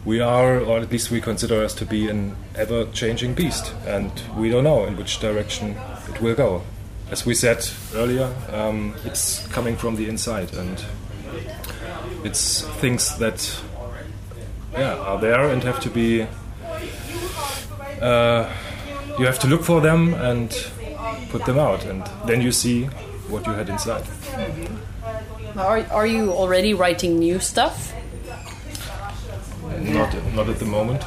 we 0.07 0.21
are, 0.21 0.61
or 0.61 0.79
at 0.79 0.91
least 0.91 1.11
we 1.11 1.21
consider 1.21 1.65
us 1.65 1.75
to 1.75 1.85
be 1.85 2.09
an 2.09 2.37
ever-changing 2.55 3.35
beast, 3.35 3.75
and 3.87 4.11
we 4.37 4.49
don't 4.49 4.63
know 4.63 4.87
in 4.87 4.97
which 4.97 5.19
direction 5.19 5.77
it 6.09 6.21
will 6.23 6.37
go. 6.37 6.63
As 7.11 7.27
we 7.27 7.35
said 7.35 7.69
earlier, 7.93 8.33
um, 8.53 8.95
it's 9.05 9.47
coming 9.49 9.77
from 9.77 9.97
the 9.97 10.09
inside, 10.09 10.55
and 10.55 10.85
it's 12.25 12.63
things 12.81 13.19
that 13.19 13.61
yeah 14.73 14.95
are 14.95 15.21
there 15.21 15.49
and 15.49 15.63
have 15.65 15.81
to 15.81 15.91
be. 15.91 16.27
Uh, 18.01 18.49
you 19.19 19.27
have 19.27 19.39
to 19.41 19.49
look 19.49 19.65
for 19.65 19.81
them 19.81 20.15
and 20.15 20.71
put 21.31 21.45
them 21.47 21.59
out, 21.59 21.85
and 21.85 22.09
then 22.27 22.41
you 22.41 22.53
see 22.53 22.85
what 23.29 23.45
you 23.47 23.53
had 23.53 23.69
inside. 23.69 24.05
Are, 25.57 25.79
are 25.91 26.07
you 26.07 26.31
already 26.33 26.75
writing 26.75 27.19
new 27.19 27.41
stuff? 27.41 27.93
Not 29.97 30.35
not 30.35 30.49
at 30.49 30.59
the 30.59 30.67
moment. 30.67 31.03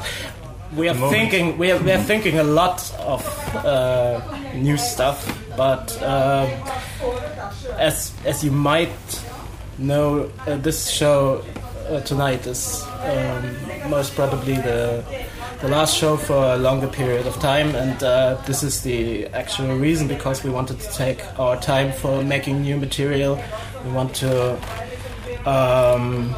we 0.76 0.88
are 0.90 0.94
moment. 0.94 1.12
thinking 1.12 1.58
we 1.58 1.72
are, 1.72 1.80
we 1.82 1.92
are 1.92 2.04
thinking 2.04 2.38
a 2.40 2.44
lot 2.44 2.78
of 3.00 3.22
uh, 3.66 4.22
new 4.54 4.78
stuff 4.78 5.18
but 5.58 5.86
um 6.04 6.48
as 7.78 8.14
as 8.26 8.44
you 8.44 8.52
might 8.52 9.24
know 9.80 10.30
uh, 10.46 10.56
this 10.58 10.90
show 10.90 11.44
uh, 11.90 12.00
tonight 12.02 12.46
is 12.46 12.84
um, 13.02 13.90
most 13.90 14.14
probably 14.16 14.54
the 14.56 15.04
the 15.62 15.68
last 15.68 15.98
show 15.98 16.16
for 16.18 16.54
a 16.54 16.58
longer 16.58 16.88
period 16.88 17.26
of 17.26 17.36
time 17.40 17.74
and 17.76 18.04
uh, 18.04 18.36
this 18.46 18.62
is 18.64 18.82
the 18.84 19.26
actual 19.34 19.76
reason 19.76 20.08
because 20.08 20.44
we 20.44 20.50
wanted 20.52 20.80
to 20.80 20.90
take 20.94 21.20
our 21.40 21.58
time 21.60 21.92
for 21.92 22.24
making 22.24 22.62
new 22.62 22.78
material 22.78 23.42
we 23.86 23.92
want 23.92 24.14
to 24.16 24.32
um, 25.46 26.36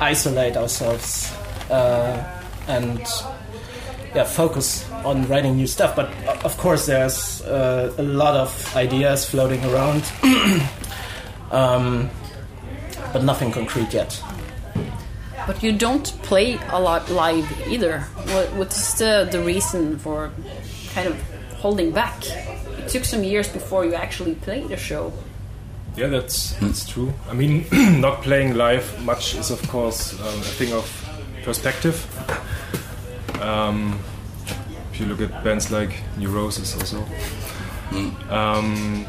isolate 0.00 0.56
ourselves 0.56 1.32
uh, 1.70 2.42
and 2.68 3.00
yeah, 4.14 4.24
focus 4.24 4.88
on 5.04 5.26
writing 5.28 5.56
new 5.56 5.66
stuff. 5.66 5.94
But 5.94 6.10
of 6.44 6.56
course, 6.56 6.86
there's 6.86 7.42
uh, 7.42 7.92
a 7.98 8.02
lot 8.02 8.34
of 8.34 8.76
ideas 8.76 9.28
floating 9.28 9.64
around, 9.66 10.02
um, 11.50 12.08
but 13.12 13.22
nothing 13.22 13.52
concrete 13.52 13.92
yet. 13.92 14.22
But 15.46 15.62
you 15.62 15.72
don't 15.72 16.06
play 16.22 16.58
a 16.70 16.80
lot 16.80 17.08
live 17.10 17.46
either. 17.68 18.00
What, 18.00 18.52
what's 18.54 18.98
the, 18.98 19.28
the 19.30 19.40
reason 19.40 19.98
for 19.98 20.32
kind 20.92 21.06
of 21.08 21.22
holding 21.58 21.92
back? 21.92 22.26
It 22.26 22.88
took 22.88 23.04
some 23.04 23.22
years 23.22 23.48
before 23.48 23.84
you 23.84 23.94
actually 23.94 24.34
played 24.34 24.70
a 24.72 24.76
show. 24.76 25.12
Yeah, 25.96 26.08
that's 26.08 26.52
that's 26.60 26.86
true. 26.86 27.12
I 27.30 27.32
mean, 27.32 27.64
not 28.00 28.22
playing 28.22 28.54
live 28.54 29.02
much 29.02 29.34
is 29.34 29.50
of 29.50 29.66
course 29.68 30.12
um, 30.20 30.40
a 30.40 30.52
thing 30.58 30.72
of 30.74 30.86
perspective. 31.42 31.96
Um, 33.40 33.98
if 34.92 35.00
you 35.00 35.06
look 35.06 35.20
at 35.22 35.42
bands 35.42 35.70
like 35.70 36.02
Neurosis, 36.18 36.74
also. 36.74 37.04
Um, 38.30 39.06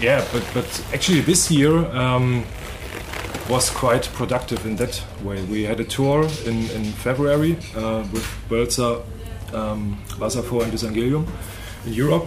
yeah, 0.00 0.24
but 0.32 0.44
but 0.54 0.84
actually 0.94 1.22
this 1.22 1.50
year 1.50 1.74
um, 1.96 2.44
was 3.48 3.70
quite 3.70 4.08
productive 4.14 4.64
in 4.64 4.76
that 4.76 5.02
way. 5.24 5.42
We 5.44 5.64
had 5.64 5.80
a 5.80 5.84
tour 5.84 6.22
in 6.46 6.70
in 6.70 6.84
February 7.02 7.56
uh, 7.74 8.06
with 8.12 8.26
Bölzer, 8.48 9.02
um, 9.52 9.98
and 10.20 10.72
Dysangelium 10.72 11.26
in 11.86 11.94
Europe 11.94 12.26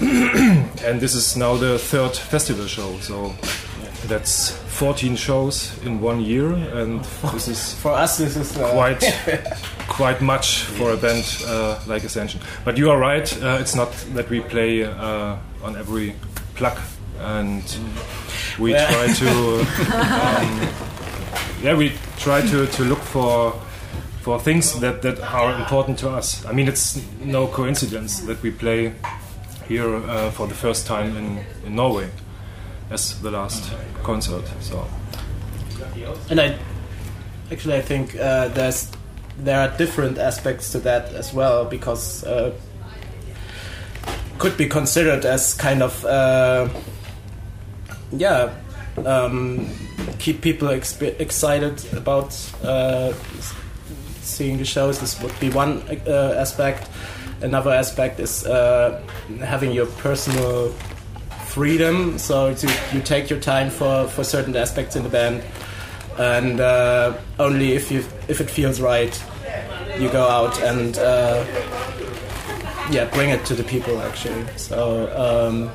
and 0.00 1.00
this 1.00 1.14
is 1.14 1.36
now 1.36 1.56
the 1.56 1.78
third 1.78 2.16
festival 2.16 2.66
show 2.66 2.96
so 3.00 3.34
that's 4.06 4.50
14 4.50 5.16
shows 5.16 5.78
in 5.84 6.00
one 6.00 6.20
year 6.20 6.52
and 6.52 7.04
this 7.32 7.48
is 7.48 7.74
For 7.82 7.92
us, 7.92 8.18
this 8.18 8.36
is 8.36 8.56
uh, 8.56 8.70
quite 8.72 9.00
quite 9.88 10.20
much 10.20 10.62
for 10.62 10.92
a 10.92 10.96
band 10.96 11.24
uh, 11.46 11.78
like 11.86 12.04
Ascension. 12.04 12.40
But 12.64 12.78
you 12.78 12.90
are 12.90 12.98
right 12.98 13.42
uh, 13.42 13.58
it's 13.60 13.74
not 13.74 13.92
that 14.14 14.28
we 14.30 14.40
play 14.40 14.84
uh, 14.84 15.36
on 15.62 15.76
every 15.76 16.14
plug 16.54 16.78
and 17.20 17.62
we 18.58 18.72
try 18.72 19.12
to 19.12 19.60
um, 19.94 20.68
yeah 21.62 21.76
we 21.76 21.92
try 22.18 22.40
to, 22.40 22.66
to 22.66 22.84
look 22.84 23.00
for 23.00 23.52
for 24.22 24.38
things 24.38 24.78
that, 24.80 25.02
that 25.02 25.20
are 25.20 25.52
important 25.58 25.98
to 25.98 26.08
us. 26.08 26.44
I 26.46 26.52
mean 26.52 26.68
it's 26.68 27.00
no 27.20 27.46
coincidence 27.46 28.20
that 28.20 28.42
we 28.42 28.50
play 28.50 28.94
here 29.72 29.96
uh, 29.96 30.30
for 30.30 30.46
the 30.46 30.54
first 30.54 30.86
time 30.86 31.16
in, 31.16 31.44
in 31.66 31.74
Norway 31.74 32.08
as 32.90 33.20
the 33.22 33.30
last 33.30 33.72
concert. 34.02 34.44
So 34.60 34.86
and 36.30 36.40
I 36.40 36.58
actually 37.50 37.76
I 37.76 37.82
think 37.82 38.14
uh, 38.16 38.48
there's 38.48 38.90
there 39.38 39.58
are 39.60 39.76
different 39.78 40.18
aspects 40.18 40.72
to 40.72 40.78
that 40.80 41.14
as 41.14 41.32
well 41.32 41.64
because 41.64 42.24
uh, 42.24 42.52
could 44.38 44.56
be 44.56 44.66
considered 44.66 45.24
as 45.24 45.54
kind 45.54 45.82
of 45.82 46.04
uh, 46.04 46.68
yeah 48.12 48.52
um, 49.06 49.66
keep 50.18 50.42
people 50.42 50.68
excited 50.68 51.92
about 51.94 52.28
uh, 52.62 53.12
seeing 54.20 54.58
the 54.58 54.64
shows. 54.64 55.00
This 55.00 55.20
would 55.22 55.38
be 55.40 55.50
one 55.50 55.82
uh, 56.06 56.36
aspect. 56.38 56.88
Another 57.42 57.70
aspect 57.70 58.20
is 58.20 58.46
uh, 58.46 59.02
having 59.40 59.72
your 59.72 59.86
personal 59.86 60.70
freedom. 61.46 62.18
So 62.18 62.54
to, 62.54 62.66
you 62.92 63.02
take 63.02 63.28
your 63.28 63.40
time 63.40 63.70
for, 63.70 64.08
for 64.08 64.24
certain 64.24 64.56
aspects 64.56 64.96
in 64.96 65.02
the 65.02 65.08
band, 65.08 65.42
and 66.18 66.60
uh, 66.60 67.18
only 67.38 67.72
if 67.72 67.90
you 67.90 68.04
if 68.28 68.40
it 68.40 68.48
feels 68.48 68.80
right, 68.80 69.24
you 69.98 70.08
go 70.10 70.26
out 70.26 70.60
and 70.62 70.96
uh, 70.98 71.44
yeah, 72.90 73.10
bring 73.12 73.30
it 73.30 73.44
to 73.46 73.54
the 73.54 73.64
people 73.64 74.00
actually. 74.00 74.46
So. 74.56 75.10
Um, 75.16 75.70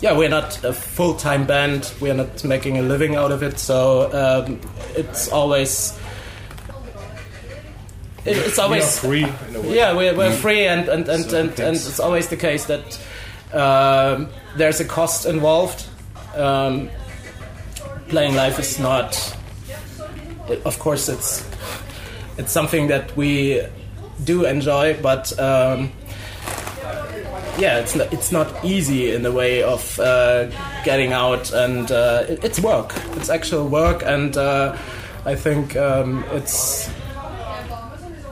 yeah, 0.00 0.16
we're 0.16 0.28
not 0.28 0.62
a 0.64 0.72
full 0.72 1.14
time 1.14 1.44
band. 1.44 1.92
We're 2.00 2.14
not 2.14 2.44
making 2.44 2.78
a 2.78 2.82
living 2.82 3.16
out 3.16 3.32
of 3.32 3.42
it. 3.42 3.58
So 3.58 4.12
um, 4.12 4.60
it's 4.94 5.28
always. 5.28 5.98
It, 8.28 8.36
it's 8.36 8.58
we 8.58 8.62
always 8.62 8.98
free 8.98 9.24
in 9.24 9.56
a 9.56 9.60
way. 9.60 9.76
yeah, 9.76 9.96
we're, 9.96 10.16
we're 10.16 10.36
free, 10.36 10.66
and 10.66 10.88
and, 10.88 11.08
and, 11.08 11.24
So 11.24 11.40
and, 11.40 11.60
and 11.60 11.76
it's 11.76 12.00
always 12.00 12.28
the 12.28 12.36
case 12.36 12.66
that 12.66 13.00
um, 13.52 14.28
there's 14.56 14.80
a 14.80 14.84
cost 14.84 15.26
involved. 15.26 15.86
Um, 16.34 16.90
playing 18.08 18.34
live 18.34 18.58
is 18.58 18.78
not. 18.78 19.36
of 20.64 20.78
course, 20.78 21.08
it's 21.08 21.48
it's 22.38 22.52
something 22.52 22.88
that 22.88 23.16
we 23.16 23.62
do 24.24 24.44
enjoy, 24.44 25.00
but 25.02 25.38
um, 25.38 25.92
yeah, 27.58 27.80
it's 27.80 27.94
not, 27.96 28.12
it's 28.12 28.32
not 28.32 28.64
easy 28.64 29.12
in 29.12 29.22
the 29.22 29.32
way 29.32 29.62
of 29.62 29.98
uh, 29.98 30.46
getting 30.84 31.12
out, 31.12 31.52
and 31.52 31.90
uh, 31.90 32.24
it, 32.28 32.44
it's 32.44 32.60
work. 32.60 32.92
It's 33.16 33.28
actual 33.28 33.68
work, 33.68 34.02
and 34.04 34.36
uh, 34.36 34.76
I 35.24 35.34
think 35.34 35.76
um, 35.76 36.24
it's 36.30 36.88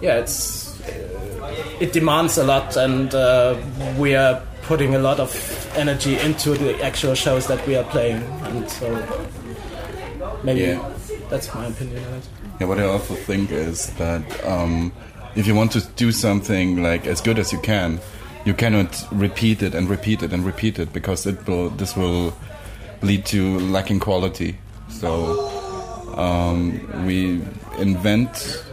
yeah, 0.01 0.17
it's 0.19 0.81
uh, 0.83 1.77
it 1.81 1.93
demands 1.93 2.39
a 2.39 2.45
lot, 2.45 2.77
and 2.77 3.15
uh, 3.15 3.57
we 3.99 4.15
are 4.15 4.41
putting 4.63 4.95
a 4.95 4.99
lot 4.99 5.21
of 5.21 5.33
energy 5.77 6.19
into 6.19 6.51
the 6.55 6.83
actual 6.85 7.15
shows 7.15 7.47
that 7.47 7.65
we 7.67 7.77
are 7.77 7.85
playing, 7.85 8.23
and 8.45 8.69
so 8.71 8.89
maybe 10.43 10.61
Yeah. 10.61 10.81
that's 11.31 11.55
my 11.55 11.67
opinion 11.67 12.03
on 12.05 12.15
it. 12.15 12.29
Yeah, 12.61 12.67
what 12.69 12.79
I 12.79 12.85
also 12.85 13.15
think 13.15 13.51
is 13.51 13.87
that 13.95 14.23
um, 14.45 14.93
if 15.35 15.47
you 15.47 15.55
want 15.55 15.73
to 15.73 15.81
do 15.97 16.11
something 16.13 16.83
like 16.83 17.07
as 17.07 17.21
good 17.21 17.39
as 17.39 17.53
you 17.53 17.61
can, 17.61 18.01
you 18.45 18.55
cannot 18.55 19.07
repeat 19.13 19.63
it 19.63 19.75
and 19.75 19.89
repeat 19.89 20.23
it 20.23 20.33
and 20.33 20.45
repeat 20.45 20.79
it 20.79 20.93
because 20.93 21.27
it 21.27 21.47
will 21.47 21.69
this 21.71 21.97
will 21.97 22.33
lead 23.03 23.27
to 23.27 23.59
lacking 23.59 24.01
quality. 24.01 24.57
So 24.89 25.51
um, 26.17 26.81
we 27.07 27.43
invent 27.79 28.65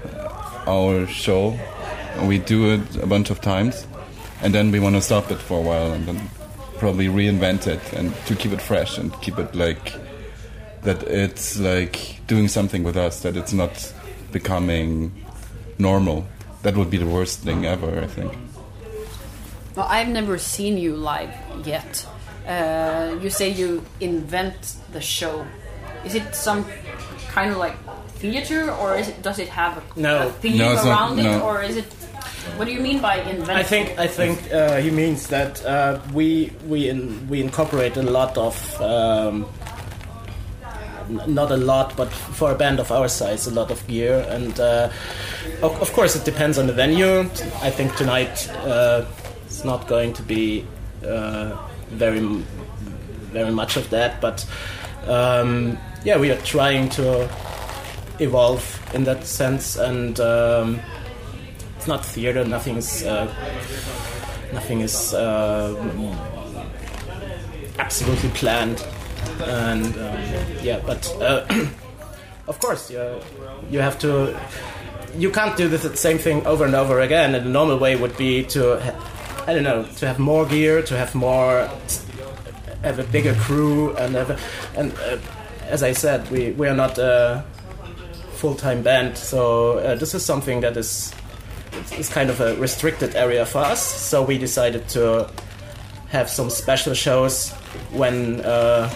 our 0.68 1.08
show, 1.08 1.58
we 2.24 2.40
do 2.40 2.74
it 2.74 2.96
a 2.98 3.08
bunch 3.08 3.30
of 3.30 3.42
times, 3.42 3.88
and 4.42 4.54
then 4.54 4.72
we 4.72 4.80
want 4.80 4.96
to 4.96 5.02
stop 5.02 5.32
it 5.32 5.40
for 5.40 5.60
a 5.60 5.62
while 5.62 5.92
and 5.94 6.06
then 6.08 6.30
probably 6.78 7.08
reinvent 7.08 7.68
it 7.68 7.94
and 7.94 8.14
to 8.26 8.36
keep 8.36 8.52
it 8.52 8.62
fresh 8.62 8.98
and 8.98 9.14
keep 9.22 9.38
it 9.38 9.56
like 9.56 9.94
that 10.82 11.02
it's 11.04 11.58
like 11.60 12.20
doing 12.28 12.48
something 12.50 12.84
with 12.84 12.98
us 12.98 13.22
that 13.22 13.38
it's 13.38 13.54
not 13.54 13.94
becoming 14.34 15.14
normal 15.78 16.26
that 16.64 16.76
would 16.76 16.90
be 16.90 16.98
the 16.98 17.06
worst 17.06 17.40
thing 17.40 17.66
ever 17.66 18.02
i 18.02 18.08
think 18.08 18.34
Well, 19.76 19.88
I've 19.90 20.10
never 20.10 20.38
seen 20.38 20.78
you 20.78 20.96
live 20.96 21.34
yet. 21.66 22.06
Uh, 22.48 23.18
you 23.22 23.30
say 23.32 23.50
you 23.50 23.82
invent 24.00 24.76
the 24.92 25.02
show. 25.02 25.48
Is 26.06 26.14
it 26.14 26.36
some 26.36 26.66
kind 27.30 27.50
of 27.52 27.58
like 27.58 27.76
theater, 28.24 28.72
or 28.82 28.96
is 29.02 29.08
it, 29.12 29.18
does 29.28 29.40
it 29.40 29.50
have 29.50 29.74
a, 29.78 29.84
No. 30.00 30.14
a 30.28 30.32
theme 30.42 30.58
No, 30.58 30.72
it's 30.74 30.84
not- 30.86 30.92
around 30.94 31.20
it, 31.20 31.24
no. 31.24 31.42
or 31.48 31.62
is 31.70 31.76
it? 31.78 31.86
What 32.58 32.66
do 32.68 32.72
you 32.78 32.82
mean 32.82 33.00
by 33.02 33.16
invent? 33.34 33.58
I 33.64 33.64
think 33.64 33.86
I 34.06 34.08
think 34.08 34.36
uh, 34.52 34.78
he 34.86 34.92
means 34.92 35.28
that 35.28 35.54
uh, 35.66 36.00
we 36.14 36.52
we 36.72 36.90
in, 36.92 37.00
we 37.32 37.38
incorporate 37.48 37.96
a 37.98 38.04
lot 38.20 38.38
of 38.38 38.56
um, 38.82 39.46
n- 41.10 41.34
not 41.34 41.52
a 41.52 41.58
lot, 41.58 41.96
but 41.96 42.10
for 42.12 42.52
a 42.52 42.56
band 42.56 42.80
of 42.80 42.92
our 42.92 43.08
size, 43.10 43.48
a 43.48 43.52
lot 43.52 43.72
of 43.72 43.80
gear, 43.88 44.26
and 44.30 44.60
uh, 44.60 44.90
of, 45.62 45.82
of 45.82 45.90
course 45.94 46.16
it 46.20 46.26
depends 46.26 46.58
on 46.58 46.68
the 46.68 46.74
venue. 46.74 47.22
I 47.62 47.70
think 47.72 47.96
tonight 47.96 48.50
uh, 48.66 49.06
it's 49.46 49.64
not 49.64 49.88
going 49.88 50.14
to 50.14 50.24
be 50.24 50.66
uh, 51.06 51.56
very 51.92 52.20
very 53.34 53.52
much 53.52 53.78
of 53.78 53.90
that, 53.90 54.20
but 54.22 54.46
um, 55.08 55.78
yeah, 56.06 56.18
we 56.20 56.30
are 56.32 56.42
trying 56.44 56.90
to 56.90 57.28
evolve 58.20 58.64
in 58.94 59.04
that 59.06 59.26
sense, 59.26 59.76
and 59.76 60.20
um, 60.20 60.80
it's 61.78 61.88
not 61.88 62.06
theater. 62.06 62.46
Nothing 62.46 62.78
is 62.78 63.04
uh, 63.04 63.26
nothing 64.54 64.82
is 64.82 65.14
uh, 65.14 65.76
absolutely 67.80 68.30
planned, 68.30 68.86
and 69.42 69.86
um, 69.86 70.20
yeah, 70.62 70.80
but 70.86 71.06
uh, 71.22 71.46
of 72.48 72.60
course, 72.60 72.92
you 72.92 73.20
you 73.70 73.80
have 73.80 74.00
to. 74.00 74.40
You 75.16 75.30
can't 75.30 75.56
do 75.56 75.68
the 75.68 75.96
same 75.96 76.18
thing 76.18 76.44
over 76.48 76.66
and 76.66 76.74
over 76.74 77.00
again. 77.02 77.36
And 77.36 77.46
the 77.46 77.50
normal 77.50 77.78
way 77.78 77.96
would 77.96 78.18
be 78.18 78.44
to, 78.46 78.82
I 79.46 79.54
don't 79.54 79.62
know, 79.62 79.86
to 79.98 80.08
have 80.08 80.18
more 80.18 80.44
gear, 80.44 80.82
to 80.82 80.98
have 80.98 81.14
more, 81.14 81.70
have 82.82 82.98
a 82.98 83.04
bigger 83.04 83.36
crew, 83.36 83.96
and 83.98 84.16
have 84.16 84.32
a, 84.32 84.40
and 84.76 84.92
uh, 84.98 85.20
as 85.68 85.84
I 85.84 85.92
said, 85.92 86.32
we 86.32 86.52
we 86.54 86.68
are 86.68 86.76
not 86.76 86.98
a 88.44 88.48
full-time 88.48 88.84
band, 88.84 89.18
so 89.18 89.78
uh, 89.80 89.96
this 89.96 90.14
is 90.14 90.26
something 90.26 90.62
that 90.62 90.76
is 90.76 91.14
is 91.98 92.10
kind 92.10 92.30
of 92.30 92.40
a 92.42 92.56
restricted 92.56 93.16
area 93.16 93.46
for 93.46 93.60
us. 93.60 93.82
So 93.82 94.22
we 94.22 94.38
decided 94.38 94.88
to 94.90 95.30
have 96.10 96.30
some 96.30 96.50
special 96.50 96.94
shows 96.94 97.52
when 97.92 98.42
uh, 98.42 98.90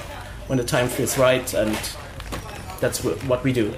when 0.47 0.57
the 0.57 0.65
time 0.65 0.87
feels 0.87 1.17
right, 1.17 1.53
and 1.53 1.77
that's 2.81 2.99
wh- 2.99 3.29
what 3.29 3.43
we 3.43 3.53
do. 3.53 3.73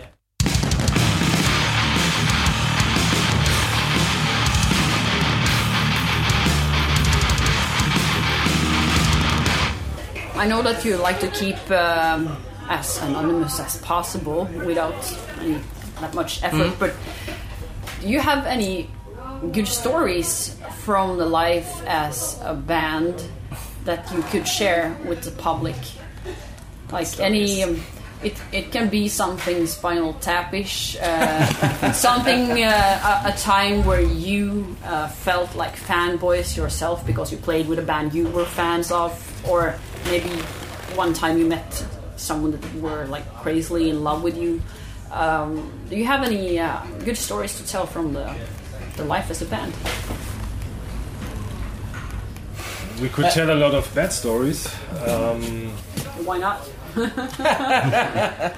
I 10.35 10.47
know 10.47 10.61
that 10.63 10.85
you 10.85 10.95
like 10.95 11.19
to 11.19 11.27
keep 11.27 11.57
um, 11.69 12.37
as 12.69 13.01
anonymous 13.01 13.59
as 13.59 13.77
possible 13.81 14.45
without 14.63 14.95
any, 15.41 15.59
that 15.99 16.13
much 16.13 16.41
effort, 16.43 16.71
but 16.79 16.93
do 17.99 18.07
you 18.07 18.19
have 18.19 18.45
any 18.45 18.89
good 19.51 19.67
stories 19.67 20.55
from 20.83 21.17
the 21.17 21.25
life 21.25 21.85
as 21.87 22.39
a 22.43 22.53
band 22.53 23.23
that 23.85 24.09
you 24.13 24.21
could 24.23 24.47
share 24.47 24.95
with 25.05 25.23
the 25.23 25.31
public? 25.31 25.75
Like 26.91 27.19
any. 27.19 27.63
Um, 27.63 27.81
it, 28.21 28.37
it 28.51 28.71
can 28.73 28.89
be 28.89 29.07
something 29.07 29.65
spinal 29.65 30.13
tapish, 30.15 30.97
uh, 31.01 31.91
something 31.93 32.63
uh, 32.63 33.21
a, 33.25 33.29
a 33.29 33.37
time 33.37 33.85
where 33.85 34.01
you 34.01 34.75
uh, 34.83 35.07
felt 35.07 35.55
like 35.55 35.73
fanboys 35.77 36.57
yourself 36.57 37.07
because 37.07 37.31
you 37.31 37.37
played 37.37 37.69
with 37.69 37.79
a 37.79 37.81
band 37.81 38.13
you 38.13 38.27
were 38.27 38.43
fans 38.43 38.91
of, 38.91 39.13
or 39.49 39.79
maybe 40.05 40.27
one 40.95 41.13
time 41.13 41.37
you 41.37 41.45
met 41.45 41.85
someone 42.19 42.51
that 42.51 42.75
were 42.75 43.05
like 43.05 43.25
crazily 43.35 43.89
in 43.89 44.03
love 44.03 44.23
with 44.23 44.37
you. 44.37 44.61
Um, 45.11 45.71
do 45.89 45.95
you 45.95 46.05
have 46.05 46.23
any 46.23 46.59
uh, 46.59 46.85
good 47.03 47.17
stories 47.17 47.57
to 47.57 47.65
tell 47.65 47.85
from 47.85 48.13
the, 48.13 48.35
the 48.97 49.05
life 49.05 49.31
as 49.31 49.41
a 49.41 49.45
band? 49.45 49.73
We 53.01 53.09
could 53.09 53.31
tell 53.31 53.49
a 53.49 53.55
lot 53.55 53.73
of 53.73 53.93
bad 53.95 54.11
stories. 54.11 54.67
Um, 55.07 55.69
Why 56.25 56.37
not? 56.37 56.69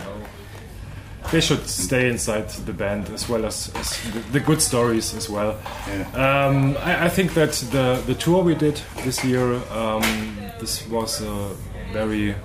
they 1.32 1.40
should 1.40 1.68
stay 1.68 2.10
inside 2.10 2.50
the 2.50 2.74
band 2.74 3.10
as 3.12 3.30
well 3.30 3.46
as, 3.46 3.72
as 3.76 4.02
the, 4.12 4.20
the 4.32 4.40
good 4.40 4.62
stories 4.62 5.14
as 5.14 5.30
well. 5.30 5.52
Um, 6.14 6.76
I, 6.80 7.06
I 7.06 7.10
think 7.10 7.34
that 7.36 7.52
the, 7.72 8.02
the 8.08 8.16
tour 8.16 8.44
we 8.44 8.56
did 8.56 8.82
this 9.04 9.24
year, 9.24 9.54
um, 9.72 10.02
this 10.60 10.88
was 10.88 11.22
a 11.22 11.56
very 11.94 12.36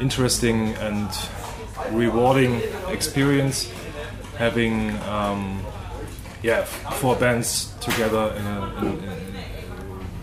interesting 0.00 0.74
and 0.76 1.08
rewarding 1.90 2.60
experience. 2.88 3.70
Having 4.36 4.90
um, 5.02 5.64
yeah 6.42 6.62
four 6.62 7.16
bands 7.16 7.74
together, 7.80 8.32
in 8.36 8.46
a, 8.46 8.74
in, 8.78 8.86
in, 8.86 9.18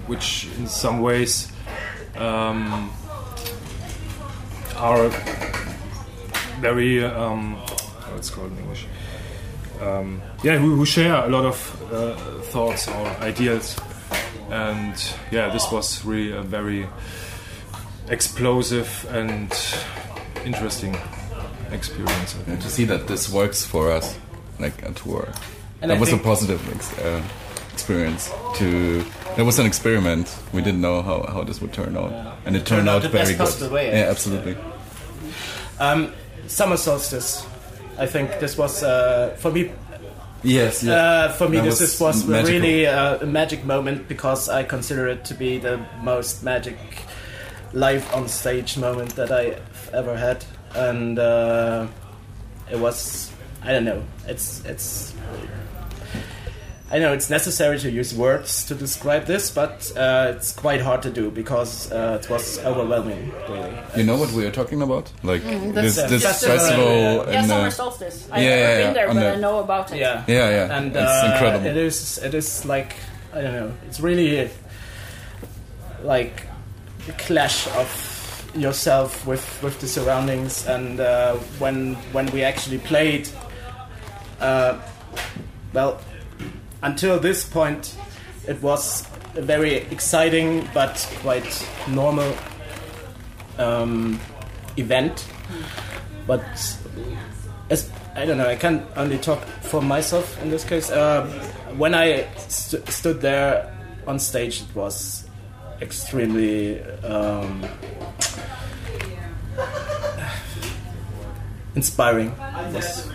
which 0.08 0.48
in 0.58 0.68
some 0.68 1.02
ways 1.02 1.52
um, 2.16 2.92
are 4.78 5.10
very 6.62 7.04
um, 7.04 7.56
what's 8.14 8.30
called 8.30 8.52
in 8.52 8.58
English. 8.60 8.86
Um, 9.82 10.22
yeah, 10.44 10.58
who, 10.58 10.76
who 10.76 10.86
share 10.86 11.26
a 11.26 11.28
lot 11.28 11.44
of 11.44 11.92
uh, 11.92 12.16
thoughts 12.44 12.88
or 12.88 13.08
ideas, 13.22 13.76
and 14.50 14.96
yeah, 15.32 15.50
this 15.50 15.70
was 15.72 16.06
really 16.06 16.32
a 16.32 16.42
very 16.42 16.88
explosive 18.10 19.06
and 19.12 19.52
interesting 20.46 20.96
experience. 21.72 22.36
And 22.48 22.62
to 22.62 22.70
see 22.70 22.86
that 22.86 23.08
this 23.08 23.32
works 23.32 23.66
for 23.66 23.92
us, 23.92 24.18
like 24.60 24.82
a 24.84 24.92
tour, 24.94 25.28
And 25.82 25.92
that 25.92 25.98
I 25.98 26.00
was 26.00 26.14
a 26.14 26.18
positive 26.18 26.62
ex- 26.74 26.98
uh, 27.00 27.22
experience. 27.74 28.32
To 28.58 29.04
that 29.36 29.46
was 29.46 29.60
an 29.60 29.66
experiment. 29.66 30.34
We 30.54 30.62
didn't 30.62 30.82
know 30.82 31.02
how, 31.02 31.24
how 31.24 31.44
this 31.44 31.60
would 31.62 31.74
turn 31.74 31.98
out, 31.98 32.12
and 32.46 32.56
it 32.56 32.60
turned, 32.60 32.68
Turned 32.68 32.90
out 32.90 32.96
out, 32.98 33.02
the 33.04 33.10
very 33.10 33.36
best 33.36 33.60
good. 33.60 33.72
way, 33.72 33.88
yeah, 33.88 33.92
guess, 33.94 34.12
absolutely. 34.12 34.58
Um, 35.80 36.14
summer 36.48 36.78
solstice. 36.78 37.46
I 37.98 38.06
think 38.08 38.40
this 38.40 38.58
was 38.58 38.84
uh, 38.84 39.36
for 39.40 39.52
me 39.52 39.72
Yes, 40.44 40.84
yeah. 40.84 40.94
Uh, 40.94 41.32
for 41.32 41.50
me, 41.50 41.58
That 41.58 41.66
this 41.66 42.00
was 42.00 42.24
was 42.24 42.50
really 42.50 42.86
uh, 42.86 43.18
a 43.18 43.26
magic 43.26 43.66
moment 43.66 44.08
because 44.08 44.48
I 44.48 44.64
consider 44.64 45.08
it 45.08 45.26
to 45.26 45.34
be 45.34 45.58
the 45.58 45.84
most 46.04 46.44
magic 46.44 46.78
live 47.76 48.12
on 48.14 48.28
stage 48.28 48.78
moment 48.78 49.16
that 49.18 49.32
I've 49.32 49.90
ever 49.94 50.18
had, 50.18 50.44
and 50.74 51.20
uh, 51.20 51.88
it 52.72 52.80
was 52.80 53.32
I 53.62 53.72
don't 53.74 53.86
know. 53.86 54.04
It's 54.28 54.64
it's. 54.66 55.14
I 56.92 57.00
know 57.00 57.14
it's 57.14 57.32
necessary 57.32 57.80
to 57.80 57.90
use 57.90 58.14
words 58.14 58.64
to 58.66 58.76
describe 58.76 59.26
this, 59.26 59.50
but 59.50 59.92
uh, 59.98 60.34
it's 60.36 60.54
quite 60.54 60.82
hard 60.82 61.02
to 61.02 61.10
do 61.10 61.32
because 61.32 61.92
uh, 61.92 62.20
it 62.22 62.30
was 62.30 62.60
overwhelming, 62.60 63.34
really. 63.50 63.74
you 63.98 64.04
know 64.04 64.18
what 64.18 64.32
we 64.32 64.46
are 64.46 64.52
talking 64.52 64.84
about? 64.84 65.12
Like 65.24 65.42
this, 65.44 65.96
that's- 65.96 66.10
this 66.12 66.24
that's, 66.24 66.44
uh, 66.44 66.48
festival 66.48 66.86
yeah, 66.86 67.32
Yeah, 67.32 67.42
in 67.42 67.48
summer 67.48 67.68
uh, 67.68 67.70
solstice. 67.72 68.30
I've 68.32 68.44
yeah, 68.44 68.50
never 68.50 68.62
yeah, 68.70 68.86
been 68.86 68.94
there, 68.94 69.08
but 69.08 69.14
the- 69.16 69.34
I 69.34 69.36
know 69.38 69.60
about 69.60 69.92
it. 69.92 69.98
Yeah, 69.98 70.24
yeah, 70.28 70.50
yeah, 70.50 70.78
and 70.78 70.88
it's 70.96 70.98
uh, 70.98 71.32
incredible. 71.34 71.66
It 71.66 71.78
is. 71.78 72.20
It 72.20 72.34
is 72.36 72.64
like 72.66 72.96
I 73.34 73.42
don't 73.42 73.54
know. 73.54 73.72
It's 73.88 74.00
really 74.00 74.50
like 76.04 76.44
a 76.44 76.55
clash 77.14 77.68
of 77.68 78.52
yourself 78.56 79.26
with 79.28 79.62
with 79.62 79.80
the 79.80 79.88
surroundings. 79.88 80.66
And 80.68 81.00
uh, 81.00 81.36
when 81.60 81.96
when 82.14 82.32
we 82.32 82.44
actually 82.44 82.80
played, 82.80 83.30
uh, 84.40 84.80
well, 85.74 86.00
until 86.82 87.20
this 87.20 87.44
point, 87.44 87.98
it 88.48 88.62
was 88.62 89.08
a 89.36 89.42
very 89.42 89.76
exciting 89.92 90.68
but 90.74 90.96
quite 91.22 91.68
normal 91.88 92.34
um, 93.58 94.20
event. 94.78 95.28
But 96.28 96.44
as 97.70 97.92
I 98.16 98.26
don't 98.26 98.38
know, 98.38 98.48
I 98.48 98.56
can 98.56 98.86
only 98.96 99.18
talk 99.18 99.44
for 99.62 99.82
myself 99.82 100.42
in 100.42 100.50
this 100.50 100.64
case. 100.64 100.90
Uh, 100.90 101.26
when 101.78 101.94
I 101.94 102.28
st- 102.48 102.88
stood 102.88 103.22
there 103.22 103.72
on 104.08 104.20
stage, 104.20 104.62
it 104.62 104.76
was 104.76 105.26
extremely 105.82 106.82
um, 107.04 107.66
inspiring. 111.76 112.34
Yes. 112.74 113.10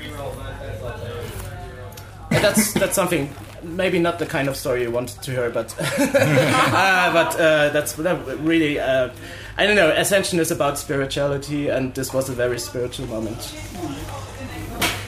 That's 2.30 2.72
that's 2.74 2.94
something. 2.94 3.34
Maybe 3.62 3.98
not 3.98 4.18
the 4.18 4.24
kind 4.24 4.48
of 4.48 4.56
story 4.56 4.82
you 4.82 4.90
wanted 4.90 5.20
to 5.22 5.30
hear, 5.32 5.50
but 5.50 5.74
uh, 5.78 7.12
but 7.12 7.34
uh, 7.34 7.68
that's 7.70 7.92
that 7.94 8.38
really. 8.38 8.78
Uh, 8.78 9.10
I 9.58 9.66
don't 9.66 9.76
know. 9.76 9.90
Ascension 9.90 10.38
is 10.38 10.50
about 10.50 10.78
spirituality, 10.78 11.68
and 11.68 11.94
this 11.94 12.14
was 12.14 12.30
a 12.30 12.32
very 12.32 12.58
spiritual 12.58 13.06
moment. 13.08 13.54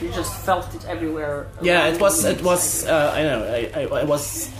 You 0.01 0.11
just 0.11 0.35
felt 0.45 0.75
it 0.75 0.85
everywhere. 0.87 1.47
Yeah, 1.61 1.87
it 1.87 1.99
was. 1.99 2.25
It 2.25 2.43
was. 2.43 2.85
Uh, 2.85 3.13
I 3.15 3.23
know. 3.23 3.43
I, 3.45 3.71
I, 3.81 4.01
I 4.01 4.03
was. 4.03 4.51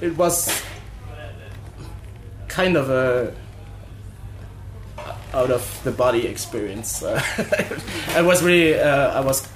It 0.00 0.16
was 0.16 0.62
kind 2.50 2.76
of 2.76 2.90
a 2.90 3.32
out 5.32 5.50
of 5.50 5.80
the 5.84 5.90
body 5.92 6.26
experience. 6.26 7.02
Uh, 7.02 7.22
I 8.16 8.22
was 8.22 8.42
really. 8.42 8.74
Uh, 8.78 9.18
I 9.18 9.20
was 9.20 9.48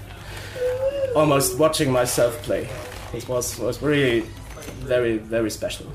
almost 1.16 1.59
watching 1.59 1.90
myself 1.92 2.40
play. 2.42 2.68
It 3.12 3.28
was 3.28 3.59
was 3.59 3.83
really 3.83 4.20
very 4.87 5.18
very 5.18 5.50
special. 5.50 5.87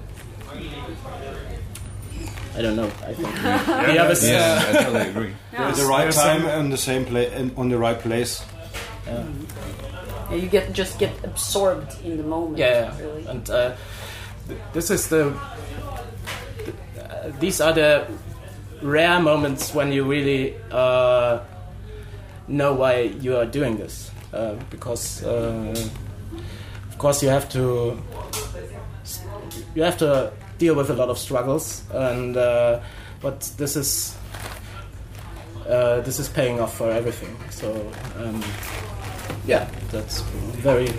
I 2.57 2.61
don't 2.61 2.75
know. 2.75 2.91
I 3.07 3.13
think 3.13 3.33
the 3.95 3.99
others. 4.03 4.27
yeah, 4.27 4.63
Uh, 4.65 4.69
I 4.79 4.83
totally 4.83 5.09
agree. 5.09 5.33
Yeah. 5.53 5.71
the 5.71 5.85
right 5.85 6.11
time 6.13 6.45
and 6.45 6.71
the 6.71 6.77
same 6.77 7.05
place 7.05 7.31
on 7.57 7.69
the 7.69 7.77
right 7.77 7.99
place. 7.99 8.43
Yeah, 9.07 10.35
you 10.35 10.47
get 10.47 10.73
just 10.77 10.99
get 10.99 11.11
absorbed 11.23 11.95
in 12.03 12.17
the 12.17 12.23
moment. 12.23 12.57
Yeah, 12.57 12.91
really. 12.99 13.25
and 13.27 13.49
uh, 13.49 13.71
th- 14.47 14.59
this 14.73 14.89
is 14.91 15.07
the. 15.07 15.33
Th- 17.29 17.39
these 17.39 17.61
are 17.61 17.73
the 17.73 18.07
rare 18.81 19.19
moments 19.19 19.73
when 19.73 19.91
you 19.91 20.03
really 20.05 20.55
uh, 20.71 21.39
know 22.47 22.73
why 22.73 23.01
you 23.21 23.35
are 23.37 23.45
doing 23.45 23.77
this. 23.77 24.11
uh, 24.33 24.55
because 24.69 25.23
uh, 25.23 25.73
of 26.89 26.97
course 26.97 27.23
you 27.23 27.29
have 27.29 27.49
to 27.49 27.97
you 29.75 29.81
have 29.83 29.97
to 29.97 30.31
deal 30.57 30.75
with 30.75 30.89
a 30.89 30.93
lot 30.93 31.09
of 31.09 31.17
struggles 31.17 31.83
and 31.93 32.37
uh, 32.37 32.79
but 33.21 33.39
this 33.57 33.75
is 33.75 34.15
uh, 35.67 35.99
this 36.01 36.19
is 36.19 36.29
paying 36.29 36.59
off 36.59 36.75
for 36.77 36.91
everything 36.91 37.35
so 37.49 37.71
um, 38.17 38.43
yeah 39.47 39.67
that's 39.91 40.21
very 40.61 40.89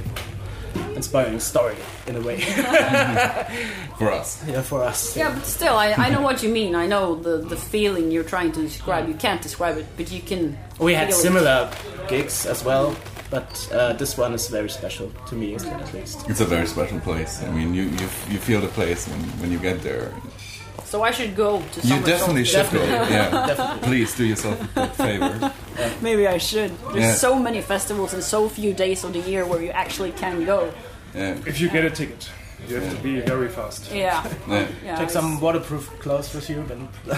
inspiring 0.97 1.41
story 1.41 1.77
in 2.07 2.17
a 2.17 2.21
way 2.21 2.41
For 3.99 4.11
us. 4.13 4.43
yeah 4.47 4.63
for 4.63 4.83
us 4.83 5.17
Yeah, 5.17 5.35
but 5.35 5.45
still, 5.45 5.75
I, 5.77 5.93
I 5.93 6.11
know 6.11 6.21
what 6.23 6.43
you 6.43 6.49
mean. 6.53 6.75
I 6.75 6.87
know 6.87 7.15
the, 7.17 7.39
the 7.39 7.57
feeling 7.57 8.11
you're 8.11 8.25
trying 8.25 8.53
to 8.53 8.61
describe. 8.63 9.09
You 9.09 9.15
can't 9.15 9.43
describe 9.43 9.77
it, 9.79 9.87
but 9.97 10.11
you 10.11 10.21
can. 10.21 10.59
we 10.79 10.95
had 10.95 11.09
feel 11.09 11.17
it. 11.19 11.23
similar 11.23 11.71
gigs 12.09 12.47
as 12.47 12.65
well 12.65 12.95
but 13.31 13.69
uh, 13.73 13.93
this 13.93 14.19
one 14.19 14.33
is 14.35 14.49
very 14.49 14.69
special 14.69 15.09
to 15.29 15.35
me 15.37 15.55
at 15.55 15.95
least 15.95 16.29
It's 16.29 16.41
a 16.41 16.45
very 16.45 16.67
special 16.67 16.99
place. 16.99 17.41
I 17.45 17.51
mean, 17.53 17.73
you 17.75 17.85
you, 17.85 18.09
you 18.33 18.39
feel 18.39 18.61
the 18.61 18.73
place 18.75 19.07
when, 19.09 19.21
when 19.41 19.53
you 19.53 19.59
get 19.61 19.83
there. 19.83 20.11
So 20.85 21.05
I 21.05 21.13
should 21.13 21.37
go 21.37 21.63
to 21.75 21.81
You 21.87 22.01
definitely 22.03 22.45
Solstice. 22.45 22.71
should 22.73 22.81
go. 22.81 22.85
Yeah, 23.15 23.79
please 23.83 24.17
do 24.17 24.25
yourself 24.25 24.59
a 24.77 24.89
favor. 24.89 25.53
Maybe 26.03 26.27
I 26.27 26.39
should. 26.39 26.71
There's 26.93 27.05
Yeah. 27.05 27.15
so 27.15 27.39
many 27.39 27.61
festivals 27.63 28.13
and 28.15 28.23
so 28.23 28.49
few 28.49 28.73
days 28.75 29.05
of 29.05 29.13
the 29.13 29.21
year 29.21 29.45
where 29.47 29.63
you 29.63 29.71
actually 29.71 30.13
can 30.13 30.45
go. 30.47 30.73
Yeah, 31.15 31.35
If 31.47 31.61
you 31.61 31.69
get 31.71 31.85
a 31.85 31.91
ticket, 31.91 32.31
you 32.69 32.77
have 32.81 32.91
to 32.97 33.03
be 33.03 33.21
very 33.21 33.49
fast. 33.49 33.91
Yeah. 33.93 34.23
yeah. 34.49 34.67
yeah 34.85 34.97
take 34.99 35.11
some 35.11 35.41
waterproof 35.41 35.89
clothes 36.01 36.35
with 36.35 36.49
you 36.51 36.63
then 36.69 36.89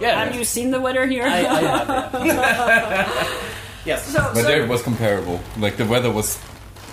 yeah 0.00 0.24
Have 0.24 0.34
you 0.34 0.44
seen 0.44 0.70
the 0.70 0.80
weather 0.80 1.06
here? 1.06 1.24
I, 1.24 1.38
I 1.46 1.62
have, 1.62 2.26
yeah. 2.26 3.38
yes 3.86 4.06
so, 4.06 4.18
But 4.34 4.42
so- 4.42 4.48
there 4.48 4.62
it 4.62 4.68
was 4.68 4.82
comparable. 4.82 5.40
Like 5.58 5.76
the 5.76 5.84
weather 5.86 6.10
was 6.12 6.38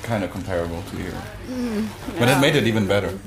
kind 0.04 0.23
of 0.23 0.32
comparable 0.32 0.82
to 0.89 0.95
here. 0.97 1.13
But 2.19 2.28
it 2.30 2.39
made 2.39 2.56
it 2.56 2.65
even 2.67 2.88
better. 2.88 3.17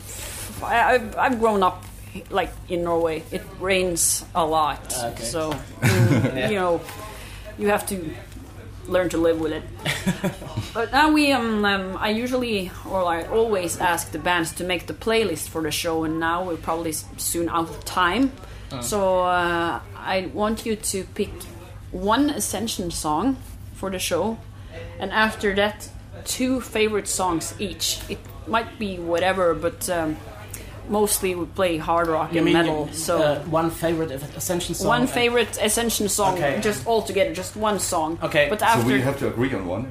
I, 0.62 0.94
I've, 0.94 1.16
I've 1.16 1.38
grown 1.40 1.62
up 1.62 1.85
like 2.31 2.51
in 2.68 2.83
Norway. 2.83 3.22
It 3.31 3.42
rains 3.61 4.25
a 4.35 4.44
lot, 4.44 4.81
Okay. 5.05 5.22
so 5.25 5.53
mm, 5.83 6.49
you 6.51 6.57
know 6.57 6.81
you 7.59 7.69
have 7.69 7.87
to 7.87 8.14
learn 8.88 9.09
to 9.09 9.19
live 9.19 9.40
with 9.40 9.53
it. 9.53 9.62
but 10.75 10.92
now 10.92 11.11
we 11.11 11.33
um, 11.33 11.64
um 11.64 11.97
I 11.99 12.11
usually 12.11 12.71
or 12.88 13.05
I 13.05 13.25
always 13.25 13.79
ask 13.79 14.12
the 14.12 14.19
bands 14.19 14.53
to 14.55 14.64
make 14.64 14.87
the 14.87 14.95
playlist 14.95 15.49
for 15.49 15.62
the 15.62 15.71
show, 15.71 16.05
and 16.05 16.21
now 16.21 16.45
we're 16.45 16.57
probably 16.57 16.92
soon 16.92 17.49
out 17.49 17.69
of 17.69 17.85
time. 17.85 18.33
So 18.81 19.21
uh, 19.21 19.81
I 19.97 20.31
want 20.35 20.66
you 20.66 20.77
to 20.77 21.05
pick 21.14 21.31
one 21.92 22.31
Ascension 22.31 22.90
song 22.90 23.37
for 23.75 23.90
the 23.90 23.99
show, 23.99 24.38
and 24.99 25.12
after 25.12 25.55
that, 25.55 25.88
two 26.25 26.61
favorite 26.61 27.09
songs 27.09 27.55
each. 27.59 28.01
It 28.09 28.19
might 28.47 28.79
be 28.79 28.99
whatever, 28.99 29.55
but 29.55 29.88
um, 29.88 30.16
mostly 30.88 31.35
we 31.35 31.46
play 31.46 31.77
hard 31.79 32.09
rock 32.09 32.33
You 32.33 32.38
and 32.38 32.44
mean 32.44 32.55
metal. 32.55 32.88
you- 32.90 32.96
so 32.96 33.18
uh, 33.18 33.40
one 33.51 33.70
favorite 33.70 34.11
Ascension 34.37 34.75
song 34.75 34.88
one 34.88 35.01
and- 35.03 35.11
favorite 35.11 35.59
Ascension 35.62 36.09
song, 36.09 36.35
Okay. 36.35 36.61
just 36.62 36.87
all 36.87 37.03
together, 37.03 37.33
just 37.35 37.57
one 37.57 37.79
song. 37.79 38.18
Okay. 38.22 38.46
but 38.51 38.61
So 38.61 38.66
after 38.66 38.87
we 38.92 39.01
have 39.01 39.18
to 39.18 39.29
agree 39.29 39.53
on 39.55 39.66
one. 39.66 39.87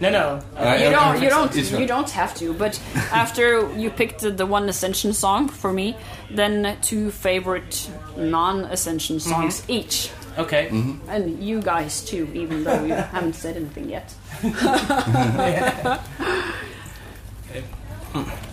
no 0.00 0.10
no 0.10 0.40
uh, 0.56 0.76
you 0.82 0.90
don't, 0.90 1.22
you 1.22 1.30
don't, 1.30 1.56
Each 1.56 1.70
you 1.70 1.86
don't 1.86 2.10
have 2.10 2.34
to. 2.40 2.52
But 2.52 2.80
after 3.12 3.70
you 3.78 3.90
picked 3.90 4.20
the, 4.20 4.30
the 4.30 4.46
one 4.46 4.68
Ascension 4.68 5.12
song 5.12 5.48
for 5.48 5.72
me, 5.72 5.96
then 6.30 6.76
two 6.82 7.10
favorite 7.10 7.88
non-Ascension 8.16 9.20
songs 9.20 9.62
each, 9.68 10.10
okay 10.38 10.66
and 11.08 11.42
you 11.42 11.60
guys 11.62 12.04
too, 12.04 12.28
even 12.34 12.64
though 12.64 12.84
you 12.84 12.94
haven't 13.14 13.34
said 13.34 13.56
anything 13.56 13.88
yet. 13.88 14.12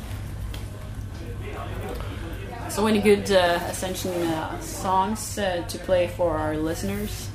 So, 2.72 2.88
any 2.88 3.02
good 3.02 3.30
uh, 3.30 3.60
Ascension 3.68 4.12
uh, 4.12 4.58
songs 4.62 5.38
uh, 5.38 5.62
to 5.68 5.78
play 5.80 6.08
for 6.08 6.38
our 6.38 6.56
listeners? 6.56 7.28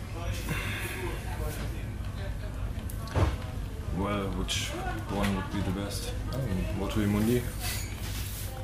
Well, 3.98 4.24
which 4.38 4.68
one 5.12 5.36
would 5.36 5.52
be 5.52 5.60
the 5.60 5.78
best? 5.78 6.10
Um, 6.32 6.40
Mortui 6.80 7.06
Mundi. 7.06 7.42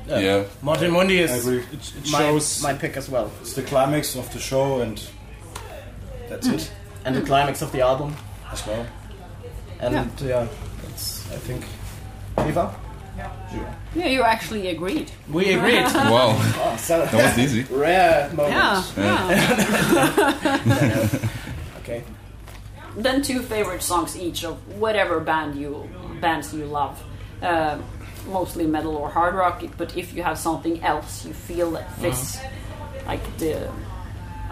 Yeah. 0.07 0.45
Mortui 0.63 0.91
Mundi 0.91 1.19
is. 1.19 1.47
It, 1.47 1.63
it 1.71 2.11
my, 2.11 2.17
shows. 2.19 2.63
my 2.63 2.73
pick 2.73 2.97
as 2.97 3.07
well 3.07 3.31
It's 3.41 3.53
the 3.53 3.61
climax 3.61 4.15
of 4.15 4.33
the 4.33 4.39
show, 4.39 4.81
and 4.81 4.99
that's 6.27 6.47
it 6.47 6.71
and 7.05 7.15
the 7.15 7.21
climax 7.21 7.61
of 7.61 7.71
the 7.71 7.81
album 7.81 8.15
as 8.51 8.65
well. 8.65 8.85
and 9.79 9.93
Yeah. 9.93 10.27
yeah, 10.27 10.47
that's 10.81 11.31
I 11.31 11.37
think 11.37 11.65
Eva 12.47 12.75
Yeah, 13.95 14.07
you 14.07 14.23
actually 14.23 14.67
agreed. 14.67 15.11
we 15.29 15.53
agreed 15.53 15.83
Wow, 15.93 16.35
oh, 16.35 16.75
so 16.79 17.05
that 17.05 17.13
was 17.13 17.37
easy. 17.37 17.63
rare 17.73 18.29
moment 18.33 18.53
Yeah, 18.53 18.83
yeah. 20.65 21.07
okay 21.79 22.03
then 22.95 23.21
two 23.21 23.41
favorite 23.41 23.81
songs 23.81 24.17
each 24.17 24.43
of 24.43 24.55
whatever 24.79 25.19
band 25.19 25.55
you 25.55 25.89
bands 26.21 26.53
you 26.53 26.65
love. 26.65 27.01
Uh, 27.41 27.77
mostly 28.27 28.65
metal 28.65 28.95
or 28.95 29.09
hard 29.09 29.35
rock, 29.35 29.63
but 29.77 29.97
if 29.97 30.13
you 30.13 30.23
have 30.23 30.37
something 30.37 30.81
else 30.83 31.25
you 31.25 31.33
feel 31.33 31.71
that 31.71 31.91
fits, 31.97 32.39
like 33.05 33.37
the 33.37 33.69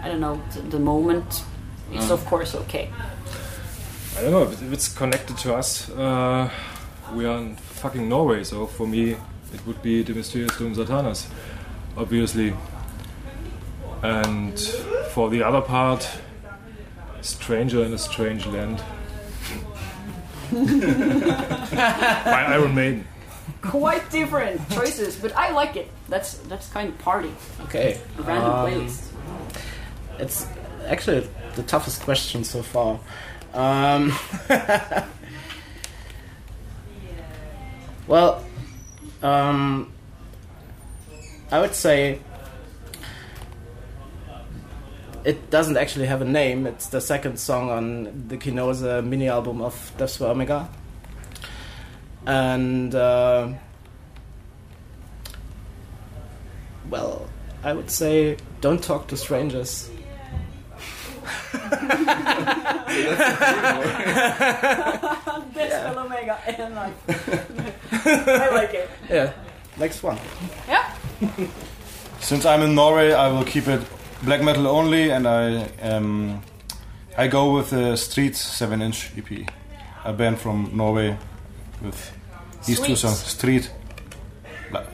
I 0.00 0.08
don't 0.08 0.20
know 0.20 0.40
the, 0.52 0.60
the 0.62 0.78
moment, 0.78 1.44
it's 1.92 2.10
of 2.10 2.24
course 2.26 2.54
okay. 2.54 2.90
I 4.16 4.20
don't 4.20 4.32
know 4.32 4.42
if 4.42 4.72
it's 4.72 4.92
connected 4.92 5.38
to 5.38 5.54
us. 5.54 5.88
Uh, 5.90 6.50
we 7.14 7.26
are 7.26 7.38
in 7.38 7.56
fucking 7.56 8.08
Norway, 8.08 8.44
so 8.44 8.66
for 8.66 8.86
me 8.86 9.10
it 9.54 9.66
would 9.66 9.82
be 9.82 10.02
De 10.02 10.14
Mysteriis 10.14 10.56
Dom 10.58 10.74
Sathanas, 10.74 11.26
obviously. 11.96 12.54
And 14.02 14.58
for 15.10 15.30
the 15.30 15.42
other 15.42 15.60
part, 15.60 16.08
Stranger 17.20 17.84
in 17.84 17.92
a 17.92 17.98
Strange 17.98 18.46
Land. 18.46 18.82
By 20.52 22.44
Iron 22.48 22.74
Maiden. 22.74 23.06
Quite 23.62 24.10
different 24.10 24.60
choices, 24.70 25.16
but 25.16 25.34
I 25.36 25.50
like 25.52 25.76
it. 25.76 25.88
That's 26.08 26.34
that's 26.48 26.68
kind 26.68 26.88
of 26.88 26.98
party, 26.98 27.32
okay 27.64 27.98
a 28.18 28.22
random 28.22 28.50
Um, 28.50 28.66
playlist. 28.66 29.02
it's 30.18 30.46
actually 30.86 31.28
the 31.54 31.62
toughest 31.62 32.02
question 32.02 32.44
so 32.44 32.62
far 32.62 32.98
um, 33.54 34.12
well 38.12 38.44
um, 39.22 39.90
I 41.50 41.60
would 41.60 41.74
say 41.74 42.18
it 45.24 45.50
doesn't 45.50 45.76
actually 45.76 46.06
have 46.06 46.20
a 46.22 46.24
name. 46.24 46.66
It's 46.66 46.88
the 46.88 47.00
second 47.00 47.38
song 47.38 47.70
on 47.70 48.26
the 48.28 48.36
Kénôse 48.36 49.04
mini 49.04 49.28
album 49.28 49.62
of 49.62 49.92
Deathspell 49.96 50.30
Omega. 50.30 50.68
And, 52.26 52.94
uh, 52.94 53.48
well, 56.90 57.28
I 57.62 57.72
would 57.72 57.90
say 57.90 58.36
don't 58.60 58.82
talk 58.82 59.08
to 59.08 59.16
strangers. 59.16 59.90
Best 65.54 65.96
Omega, 65.96 66.38
and 66.46 66.74
like, 66.74 66.94
I 68.06 68.50
like 68.54 68.74
it. 68.74 68.90
Yeah, 69.10 69.32
next 69.78 70.02
one. 70.02 70.18
Yeah. 70.68 70.94
Since 72.20 72.46
I'm 72.46 72.62
in 72.62 72.74
Norway, 72.74 73.12
I 73.12 73.28
will 73.28 73.44
keep 73.44 73.68
it 73.68 73.80
black 74.22 74.42
metal 74.42 74.66
only, 74.66 75.10
and 75.10 75.26
I 75.26 75.66
um, 75.82 76.42
I 77.18 77.28
go 77.28 77.52
with 77.54 77.70
the 77.70 77.96
Strid 77.96 78.32
7-inch 78.32 79.12
EP, 79.18 79.46
a 80.04 80.12
band 80.12 80.38
from 80.38 80.70
Norway 80.74 81.16
with 81.82 82.12
these 82.66 82.78
two 82.78 82.96
Strid. 82.96 82.98
songs. 82.98 83.18
Strid. 83.18 83.68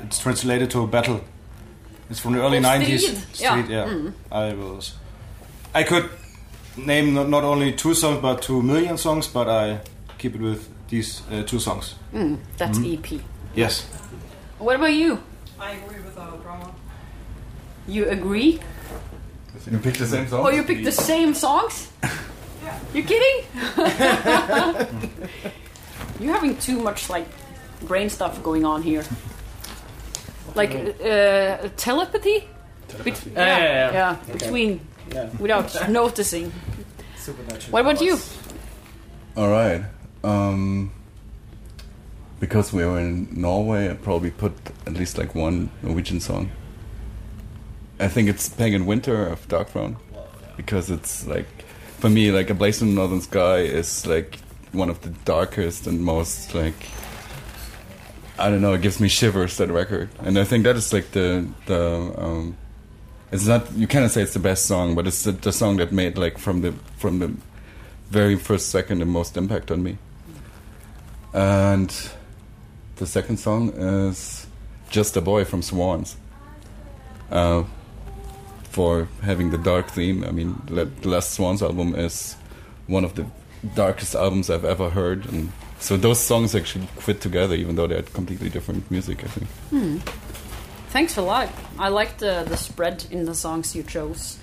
It's 0.05 0.19
translated 0.19 0.71
to 0.71 0.83
a 0.83 0.87
battle. 0.87 1.21
It's 2.11 2.19
from 2.21 2.33
the 2.33 2.41
early 2.43 2.59
Oh, 2.59 2.63
90s. 2.63 2.99
Strid. 3.01 3.19
Street, 3.35 3.69
Yeah. 3.71 3.87
yeah. 3.95 4.11
I 4.33 4.53
will. 4.55 4.81
S- 5.81 5.85
I 5.87 5.89
could 5.89 6.09
name 6.77 7.15
not, 7.15 7.29
not 7.29 7.45
only 7.45 7.73
two 7.73 7.95
songs, 7.95 8.21
but 8.23 8.43
two 8.43 8.63
million 8.63 8.97
songs, 8.99 9.27
but 9.27 9.49
I 9.49 9.81
keep 10.19 10.35
it 10.35 10.41
with 10.41 10.69
these 10.89 11.23
uh, 11.31 11.43
two 11.45 11.59
songs. 11.59 11.95
That's 12.57 12.79
Mm-hmm. 12.79 13.15
EP. 13.17 13.21
Yes. 13.55 13.83
What 14.59 14.77
about 14.77 14.93
you? 14.93 15.19
I 15.61 15.73
agree 15.73 16.01
with 16.05 16.17
uh, 16.19 16.37
drama. 16.43 16.71
You 17.87 18.09
agree? 18.09 18.61
You 19.71 19.79
picked 19.79 19.99
the 19.99 20.07
same 20.07 20.29
songs? 20.29 20.47
Oh, 20.47 20.51
you 20.51 20.63
picked 20.63 20.85
the 20.85 20.93
same 20.93 21.35
songs? 21.35 21.89
You 22.95 23.03
kidding? 23.03 23.45
You're 26.21 26.35
having 26.35 26.57
too 26.59 26.81
much 26.81 27.09
like 27.11 27.27
brain 27.87 28.11
stuff 28.11 28.43
going 28.43 28.65
on 28.65 28.83
here. 28.83 29.05
Like 30.55 30.75
uh, 30.75 31.69
telepathy? 31.77 32.45
Bet- 33.05 33.27
Yeah, 33.35 33.59
yeah, 33.59 33.93
yeah. 33.93 34.17
between 34.33 34.81
Yeah. 35.13 35.29
without 35.39 35.89
noticing. 36.01 36.53
Supernatural. 37.17 37.73
What 37.73 37.81
about 37.81 38.01
you? 38.01 38.19
All 39.37 39.49
right. 39.49 39.85
Um, 40.25 40.91
because 42.41 42.73
we 42.73 42.85
were 42.85 42.99
in 42.99 43.29
Norway, 43.33 43.91
I 43.91 43.95
probably 43.95 44.31
put 44.31 44.53
at 44.87 44.95
least 44.95 45.19
like 45.19 45.35
one 45.35 45.71
Norwegian 45.83 46.21
song. 46.21 46.51
I 48.01 48.09
think 48.09 48.29
it's 48.29 48.49
Pagan 48.49 48.87
Winter 48.87 49.27
of 49.27 49.47
Darkthrone, 49.49 49.97
because 50.57 50.89
it's 50.91 51.27
like, 51.27 51.47
for 51.99 52.09
me, 52.09 52.31
like 52.31 52.49
A 52.51 52.55
Blaze 52.55 52.81
in 52.81 52.89
the 52.91 52.95
Northern 52.95 53.21
Sky 53.21 53.59
is 53.59 54.07
like 54.07 54.39
one 54.73 54.89
of 54.89 55.01
the 55.01 55.11
darkest 55.25 55.87
and 55.87 56.01
most 56.01 56.55
like, 56.55 56.75
I 58.39 58.51
don't 58.51 58.61
know, 58.61 58.75
it 58.75 58.83
gives 58.83 59.01
me 59.01 59.09
shivers 59.09 59.57
that 59.57 59.69
record, 59.69 60.11
and 60.21 60.39
I 60.39 60.45
think 60.45 60.63
that 60.65 60.77
is 60.77 60.93
like 60.93 61.11
the 61.11 61.47
the. 61.67 62.15
Um, 62.17 62.57
it's 63.33 63.47
not 63.47 63.71
you 63.73 63.87
cannot 63.87 64.11
say 64.11 64.23
it's 64.23 64.35
the 64.35 64.39
best 64.39 64.67
song, 64.67 64.95
but 64.95 65.07
it's 65.07 65.25
the, 65.25 65.33
the 65.33 65.53
song 65.53 65.77
that 65.79 65.93
made 65.93 66.19
like 66.19 66.39
from 66.39 66.63
the 66.63 66.73
from 66.97 67.19
the 67.19 67.35
very 68.11 68.37
first 68.37 68.71
second 68.71 69.01
the 69.01 69.07
most 69.07 69.37
impact 69.37 69.71
on 69.71 69.83
me. 69.83 69.99
And 71.35 71.95
the 72.97 73.07
second 73.07 73.37
song 73.39 73.71
is 73.71 74.47
Just 74.91 75.17
a 75.17 75.21
Boy 75.21 75.45
from 75.45 75.63
Swans. 75.63 76.17
Uh, 77.31 77.65
for 78.71 79.09
having 79.23 79.51
the 79.51 79.59
dark 79.59 79.89
theme. 79.91 80.25
I 80.25 80.31
mean, 80.31 80.61
the 80.67 80.87
last 81.09 81.33
Swans 81.33 81.63
album 81.63 81.95
is 81.95 82.37
one 82.87 83.05
of 83.05 83.15
the 83.17 83.27
darkest 83.75 84.15
albums 84.15 84.51
I've 84.51 84.65
ever 84.65 84.91
heard. 84.91 85.27
And 85.27 85.51
so 85.81 85.97
those 85.97 86.21
songs 86.21 86.55
actually 86.55 86.87
fit 86.99 87.21
together, 87.21 87.55
even 87.55 87.75
though 87.77 87.87
they're 87.87 88.03
completely 88.03 88.49
different 88.51 88.89
music, 88.91 89.25
I 89.25 89.27
think. 89.29 89.49
Thanks 90.91 91.17
a 91.17 91.23
lot. 91.23 91.49
I 91.79 91.89
liked 91.89 92.19
the, 92.21 92.45
the 92.49 92.57
spread 92.57 93.05
in 93.11 93.25
the 93.27 93.35
songs 93.35 93.75
you 93.77 93.83
chose. 93.83 94.39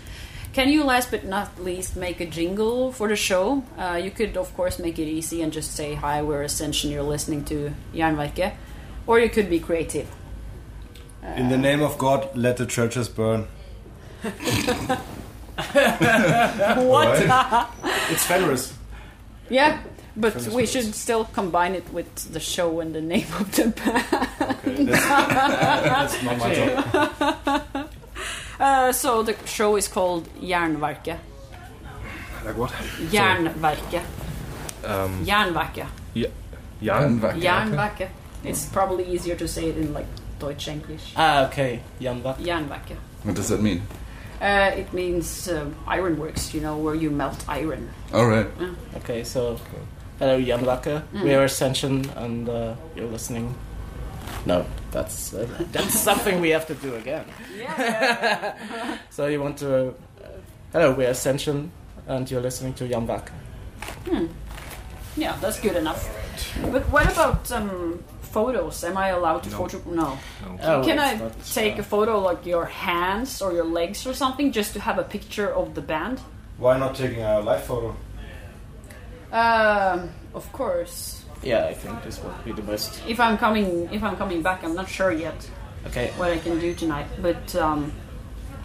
Can 0.53 0.69
you, 0.69 0.83
last 0.83 1.11
but 1.11 1.25
not 1.25 1.61
least, 1.61 1.95
make 1.97 2.21
a 2.21 2.25
jingle 2.25 2.91
for 2.93 3.07
the 3.09 3.15
show? 3.15 3.63
Uh, 3.77 3.99
you 4.01 4.09
could, 4.11 4.37
of 4.37 4.55
course, 4.55 4.79
make 4.79 4.97
it 4.99 5.07
easy 5.07 5.41
and 5.41 5.51
just 5.51 5.73
say, 5.75 5.95
Hi, 5.95 6.21
we're 6.21 6.43
Ascension, 6.43 6.91
you're 6.91 7.03
listening 7.03 7.43
to 7.45 7.73
Jan 7.93 8.15
Jernverket. 8.15 8.53
Or 9.07 9.19
you 9.19 9.29
could 9.29 9.49
be 9.49 9.59
creative. 9.59 10.07
In 11.35 11.49
the 11.49 11.57
name 11.57 11.81
of 11.81 11.97
God, 11.97 12.29
let 12.35 12.57
the 12.57 12.65
churches 12.65 13.09
burn. 13.09 13.47
What? 15.55 17.19
It's 18.11 18.25
Fenriz. 18.27 18.73
yeah, 19.49 19.79
but 20.15 20.33
Famous 20.33 20.47
we 20.49 20.55
words. 20.63 20.71
should 20.71 20.93
still 20.95 21.25
combine 21.25 21.73
it 21.75 21.91
with 21.91 22.13
the 22.33 22.39
show 22.39 22.79
and 22.81 22.93
the 22.93 23.01
name 23.01 23.25
of 23.39 23.51
the 23.55 23.69
band. 23.69 24.29
Okay, 24.67 24.83
that's, 24.85 25.05
that's 26.17 26.23
not 26.23 26.37
my 26.37 26.53
job. 26.53 27.89
Uh, 28.59 28.91
so 28.91 29.21
the 29.23 29.35
show 29.45 29.75
is 29.75 29.87
called 29.87 30.27
Jernverket. 30.41 31.19
Like 32.45 32.57
what? 32.57 32.71
Jernverket. 33.11 34.03
Um, 34.83 35.25
Jernverket. 35.25 35.87
yeah. 36.13 36.27
Jan. 36.81 37.19
Jernverket. 37.19 38.09
It's 38.43 38.65
probably 38.65 39.05
easier 39.05 39.35
to 39.35 39.47
say 39.47 39.69
it 39.69 39.77
in 39.77 39.93
like 39.93 40.05
Deutsch 40.39 40.67
English. 40.67 41.13
Ah, 41.15 41.47
okay. 41.47 41.81
Jernverket. 41.99 42.45
Jernverket. 42.45 42.97
What 43.23 43.35
does 43.35 43.49
that 43.49 43.61
mean? 43.61 43.81
Uh, 44.41 44.71
it 44.75 44.91
means 44.93 45.47
uh, 45.47 45.65
ironworks, 45.87 46.53
you 46.53 46.61
know, 46.61 46.77
where 46.77 46.93
you 46.95 47.09
melt 47.09 47.43
iron. 47.47 47.89
All 48.13 48.27
right. 48.27 48.47
Okay, 48.97 49.23
so 49.23 49.57
hello, 50.19 50.39
Jernverket. 50.39 51.01
We 51.23 51.33
are 51.33 51.45
Ascension, 51.45 52.05
and 52.15 52.47
uh, 52.47 52.75
you're 52.95 53.07
listening. 53.07 53.55
No, 54.45 54.65
that's 54.91 55.33
uh, 55.33 55.47
that's 55.71 55.99
something 55.99 56.39
we 56.39 56.49
have 56.49 56.67
to 56.67 56.75
do 56.75 56.95
again. 56.95 57.25
Yeah. 57.57 58.97
so 59.09 59.27
you 59.27 59.41
want 59.41 59.57
to? 59.59 59.89
Uh, 59.89 59.93
hello, 60.71 60.93
we're 60.93 61.09
Ascension, 61.09 61.71
and 62.07 62.29
you're 62.29 62.41
listening 62.41 62.73
to 62.75 62.87
Jernverket. 62.87 63.31
Yeah, 65.17 65.37
that's 65.39 65.59
good 65.59 65.75
enough. 65.77 66.09
But 66.71 66.83
what 66.89 67.11
about 67.11 67.51
um, 67.51 68.03
photos? 68.21 68.83
Am 68.83 68.97
I 68.97 69.09
allowed 69.09 69.43
to 69.43 69.49
photo? 69.49 69.81
No. 69.89 70.17
Oh, 70.61 70.83
Can 70.83 70.99
I 70.99 71.15
not, 71.15 71.31
take 71.45 71.77
uh, 71.77 71.81
a 71.81 71.83
photo 71.83 72.19
like 72.19 72.45
your 72.45 72.65
hands 72.65 73.41
or 73.41 73.53
your 73.53 73.63
legs 73.63 74.05
or 74.05 74.13
something 74.13 74.51
just 74.51 74.73
to 74.73 74.79
have 74.79 74.99
a 74.99 75.03
picture 75.03 75.49
of 75.53 75.73
the 75.73 75.81
band? 75.81 76.19
Why 76.57 76.77
not 76.77 76.95
taking 76.95 77.23
a 77.23 77.39
live 77.39 77.63
photo? 77.63 77.95
Um, 79.31 80.09
of 80.33 80.51
course. 80.51 81.24
Yeah, 81.43 81.65
I 81.67 81.73
think 81.73 82.03
this 82.03 82.19
would 82.23 82.43
be 82.43 82.51
the 82.53 82.61
best. 82.61 83.01
If 83.07 83.19
I'm 83.19 83.37
coming, 83.37 83.87
if 83.91 84.01
I'm 84.03 84.15
coming 84.17 84.41
back, 84.41 84.63
I'm 84.63 84.75
not 84.75 84.89
sure 84.89 85.11
yet 85.11 85.35
Okay. 85.87 86.11
what 86.17 86.31
I 86.31 86.37
can 86.39 86.59
do 86.59 86.73
tonight. 86.73 87.05
But 87.21 87.55
um, 87.55 87.91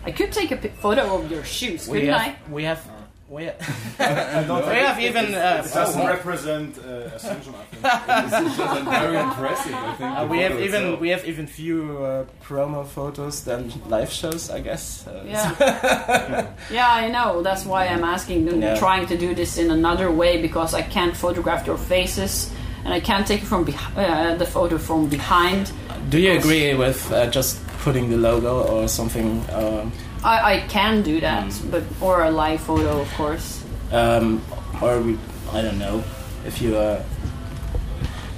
I 0.07 0.11
could 0.13 0.33
take 0.33 0.51
a 0.53 0.57
photo 0.81 1.17
of 1.19 1.31
your 1.31 1.45
shoes, 1.45 1.87
We 1.89 2.01
couldn't 2.01 2.15
have, 2.15 2.37
I? 2.49 2.53
we 2.53 2.65
have, 2.65 2.81
we 3.29 3.45
have, 3.45 3.59
we 3.99 4.77
have 4.87 4.99
even. 5.01 5.35
Uh, 5.35 5.63
It 5.65 5.73
doesn't 5.75 6.07
represent 6.07 6.79
uh, 6.79 7.15
Ascension, 7.17 7.55
I 7.55 7.65
think. 7.65 8.89
very 8.89 9.19
impressive, 9.19 9.75
I 9.75 9.95
think. 9.95 10.19
Uh, 10.19 10.27
we 10.31 10.39
have 10.41 10.59
even 10.61 10.99
we 11.01 11.11
have 11.11 11.25
even 11.29 11.47
fewer 11.47 12.27
promo 12.43 12.85
photos 12.87 13.45
than 13.45 13.71
live 13.89 14.11
shows, 14.11 14.51
I 14.51 14.61
guess. 14.61 15.07
Uh, 15.07 15.23
Yeah. 15.27 16.47
yeah, 16.73 16.89
I 16.91 17.09
know. 17.11 17.43
That's 17.43 17.65
why 17.67 17.87
I'm 17.87 18.05
asking, 18.05 18.49
Yeah. 18.49 18.79
trying 18.79 19.07
to 19.09 19.17
do 19.19 19.35
this 19.35 19.59
in 19.59 19.71
another 19.71 20.11
way 20.11 20.41
because 20.41 20.75
I 20.75 20.83
can't 20.83 21.15
photograph 21.17 21.67
your 21.67 21.79
faces 21.79 22.51
and 22.85 22.95
I 22.95 23.01
can't 23.01 23.27
take 23.27 23.43
it 23.43 23.47
from 23.49 23.65
beh- 23.65 23.97
uh, 23.97 24.37
the 24.39 24.47
photo 24.47 24.79
from 24.79 25.09
behind. 25.09 25.73
Do 26.11 26.19
you 26.19 26.33
agree 26.39 26.75
with 26.75 27.13
uh, 27.13 27.27
just 27.31 27.59
putting 27.85 28.11
the 28.11 28.17
logo 28.17 28.63
or 28.63 28.89
something, 28.89 29.45
um, 29.53 29.93
I, 30.25 30.55
I 30.55 30.61
can 30.69 31.03
do 31.03 31.21
that, 31.21 31.45
Mm. 31.47 31.71
but 31.71 31.83
or 32.01 32.25
a 32.25 32.31
live 32.31 32.59
photo, 32.61 33.01
of 33.01 33.09
course. 33.17 33.61
um, 33.93 34.41
or 34.83 35.01
we, 35.01 35.13
I 35.53 35.63
don't 35.63 35.79
know, 35.79 36.03
if 36.47 36.63
you 36.63 36.77
are 36.79 36.99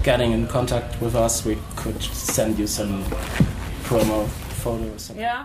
getting 0.05 0.33
in 0.33 0.47
contact 0.47 1.01
with 1.03 1.15
us, 1.15 1.45
we 1.47 1.57
could 1.77 2.03
send 2.03 2.59
you 2.59 2.67
some 2.67 3.05
promo 3.85 4.27
photo 4.63 4.85
or 4.85 4.99
something. 4.99 5.23
Yeah. 5.25 5.45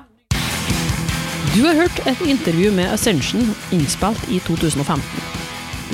Du 1.56 1.66
har 1.66 1.74
hørt 1.74 2.00
et 2.08 2.22
intervju 2.22 2.72
med 2.72 2.94
Ascension 2.94 3.56
innspilt 3.72 4.28
i 4.30 4.40
2015. 4.40 5.37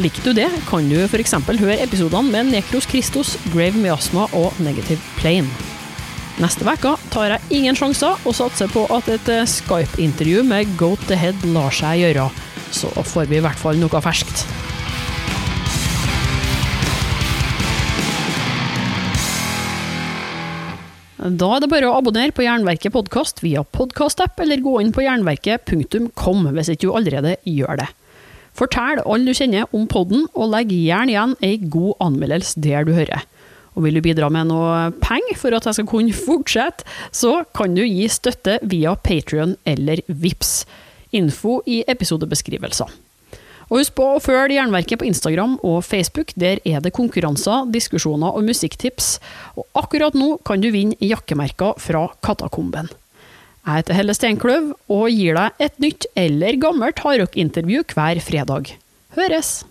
Liker 0.02 0.26
du 0.26 0.34
det, 0.34 0.48
kan 0.66 0.88
du 0.90 0.96
f.eks. 1.06 1.36
høre 1.38 1.76
episodene 1.84 2.32
med 2.34 2.50
Nekros 2.50 2.88
Kristos, 2.90 3.36
Grave 3.54 3.78
Miasma 3.78 4.26
og 4.34 4.58
Negative 4.66 4.98
Plane. 5.20 5.46
Neste 6.42 6.66
uke 6.66 6.96
tar 7.14 7.36
jeg 7.36 7.60
ingen 7.60 7.78
sjanser 7.78 8.18
og 8.26 8.34
satser 8.34 8.72
på 8.74 8.88
at 8.96 9.12
et 9.14 9.30
eh, 9.30 9.46
Skype-intervju 9.46 10.42
med 10.50 10.74
Goat 10.80 11.04
the 11.12 11.20
Head 11.20 11.46
lar 11.54 11.70
seg 11.70 12.02
gjøre. 12.02 12.26
Så 12.74 12.90
får 12.90 13.30
vi 13.30 13.38
i 13.38 13.46
hvert 13.46 13.62
fall 13.62 13.78
noe 13.78 14.02
ferskt. 14.02 14.48
Da 21.24 21.54
er 21.54 21.62
det 21.62 21.70
bare 21.70 21.88
å 21.88 22.00
abonnere 22.02 22.34
på 22.36 22.44
Jernverket 22.44 22.98
podkast 22.98 23.46
via 23.46 23.62
podkastapp, 23.62 24.42
eller 24.42 24.66
gå 24.66 24.80
inn 24.82 24.90
på 24.92 25.06
jernverket.kom 25.06 26.50
hvis 26.50 26.74
ikke 26.74 26.90
du 26.90 26.96
allerede 26.98 27.38
gjør 27.46 27.86
det. 27.86 27.94
Fortell 28.54 29.02
alle 29.02 29.26
du 29.26 29.38
kjenner 29.38 29.70
om 29.74 29.88
podden, 29.90 30.28
og 30.38 30.52
legg 30.54 30.74
gjerne 30.74 31.14
igjen 31.14 31.38
ei 31.42 31.56
god 31.62 31.98
anmeldelse 32.06 32.62
der 32.62 32.86
du 32.86 32.94
hører. 32.94 33.26
Og 33.74 33.88
vil 33.88 33.98
du 33.98 34.04
bidra 34.06 34.30
med 34.30 34.52
noe 34.52 34.92
penger 35.02 35.40
for 35.40 35.58
at 35.58 35.66
jeg 35.66 35.80
skal 35.80 35.90
kunne 35.90 36.14
fortsette, 36.14 36.86
så 37.10 37.40
kan 37.58 37.74
du 37.74 37.82
gi 37.82 38.06
støtte 38.12 38.60
via 38.70 38.94
Patrion 38.94 39.56
eller 39.66 40.04
VIPS. 40.08 40.64
Info 41.14 41.60
i 41.70 41.84
episodebeskrivelser. 41.90 42.94
Og 43.70 43.80
husk 43.80 43.96
på 43.98 44.06
å 44.16 44.22
følge 44.22 44.58
Jernverket 44.58 45.02
på 45.02 45.08
Instagram 45.08 45.56
og 45.66 45.80
Facebook. 45.88 46.34
Der 46.38 46.60
er 46.68 46.82
det 46.84 46.94
konkurranser, 46.94 47.70
diskusjoner 47.74 48.36
og 48.36 48.46
musikktips. 48.46 49.16
Og 49.58 49.66
akkurat 49.80 50.18
nå 50.18 50.36
kan 50.46 50.62
du 50.62 50.70
vinne 50.74 50.98
jakkemerker 51.02 51.80
fra 51.82 52.08
Katakomben. 52.26 52.92
Jeg 53.64 53.80
heter 53.80 53.96
Helle 53.96 54.14
Steinkløv 54.18 54.66
og 54.92 55.06
gir 55.08 55.38
deg 55.38 55.62
et 55.64 55.78
nytt 55.80 56.08
eller 56.20 56.58
gammelt 56.60 57.00
hardrockintervju 57.00 57.86
hver 57.94 58.20
fredag. 58.20 58.74
Høres! 59.16 59.62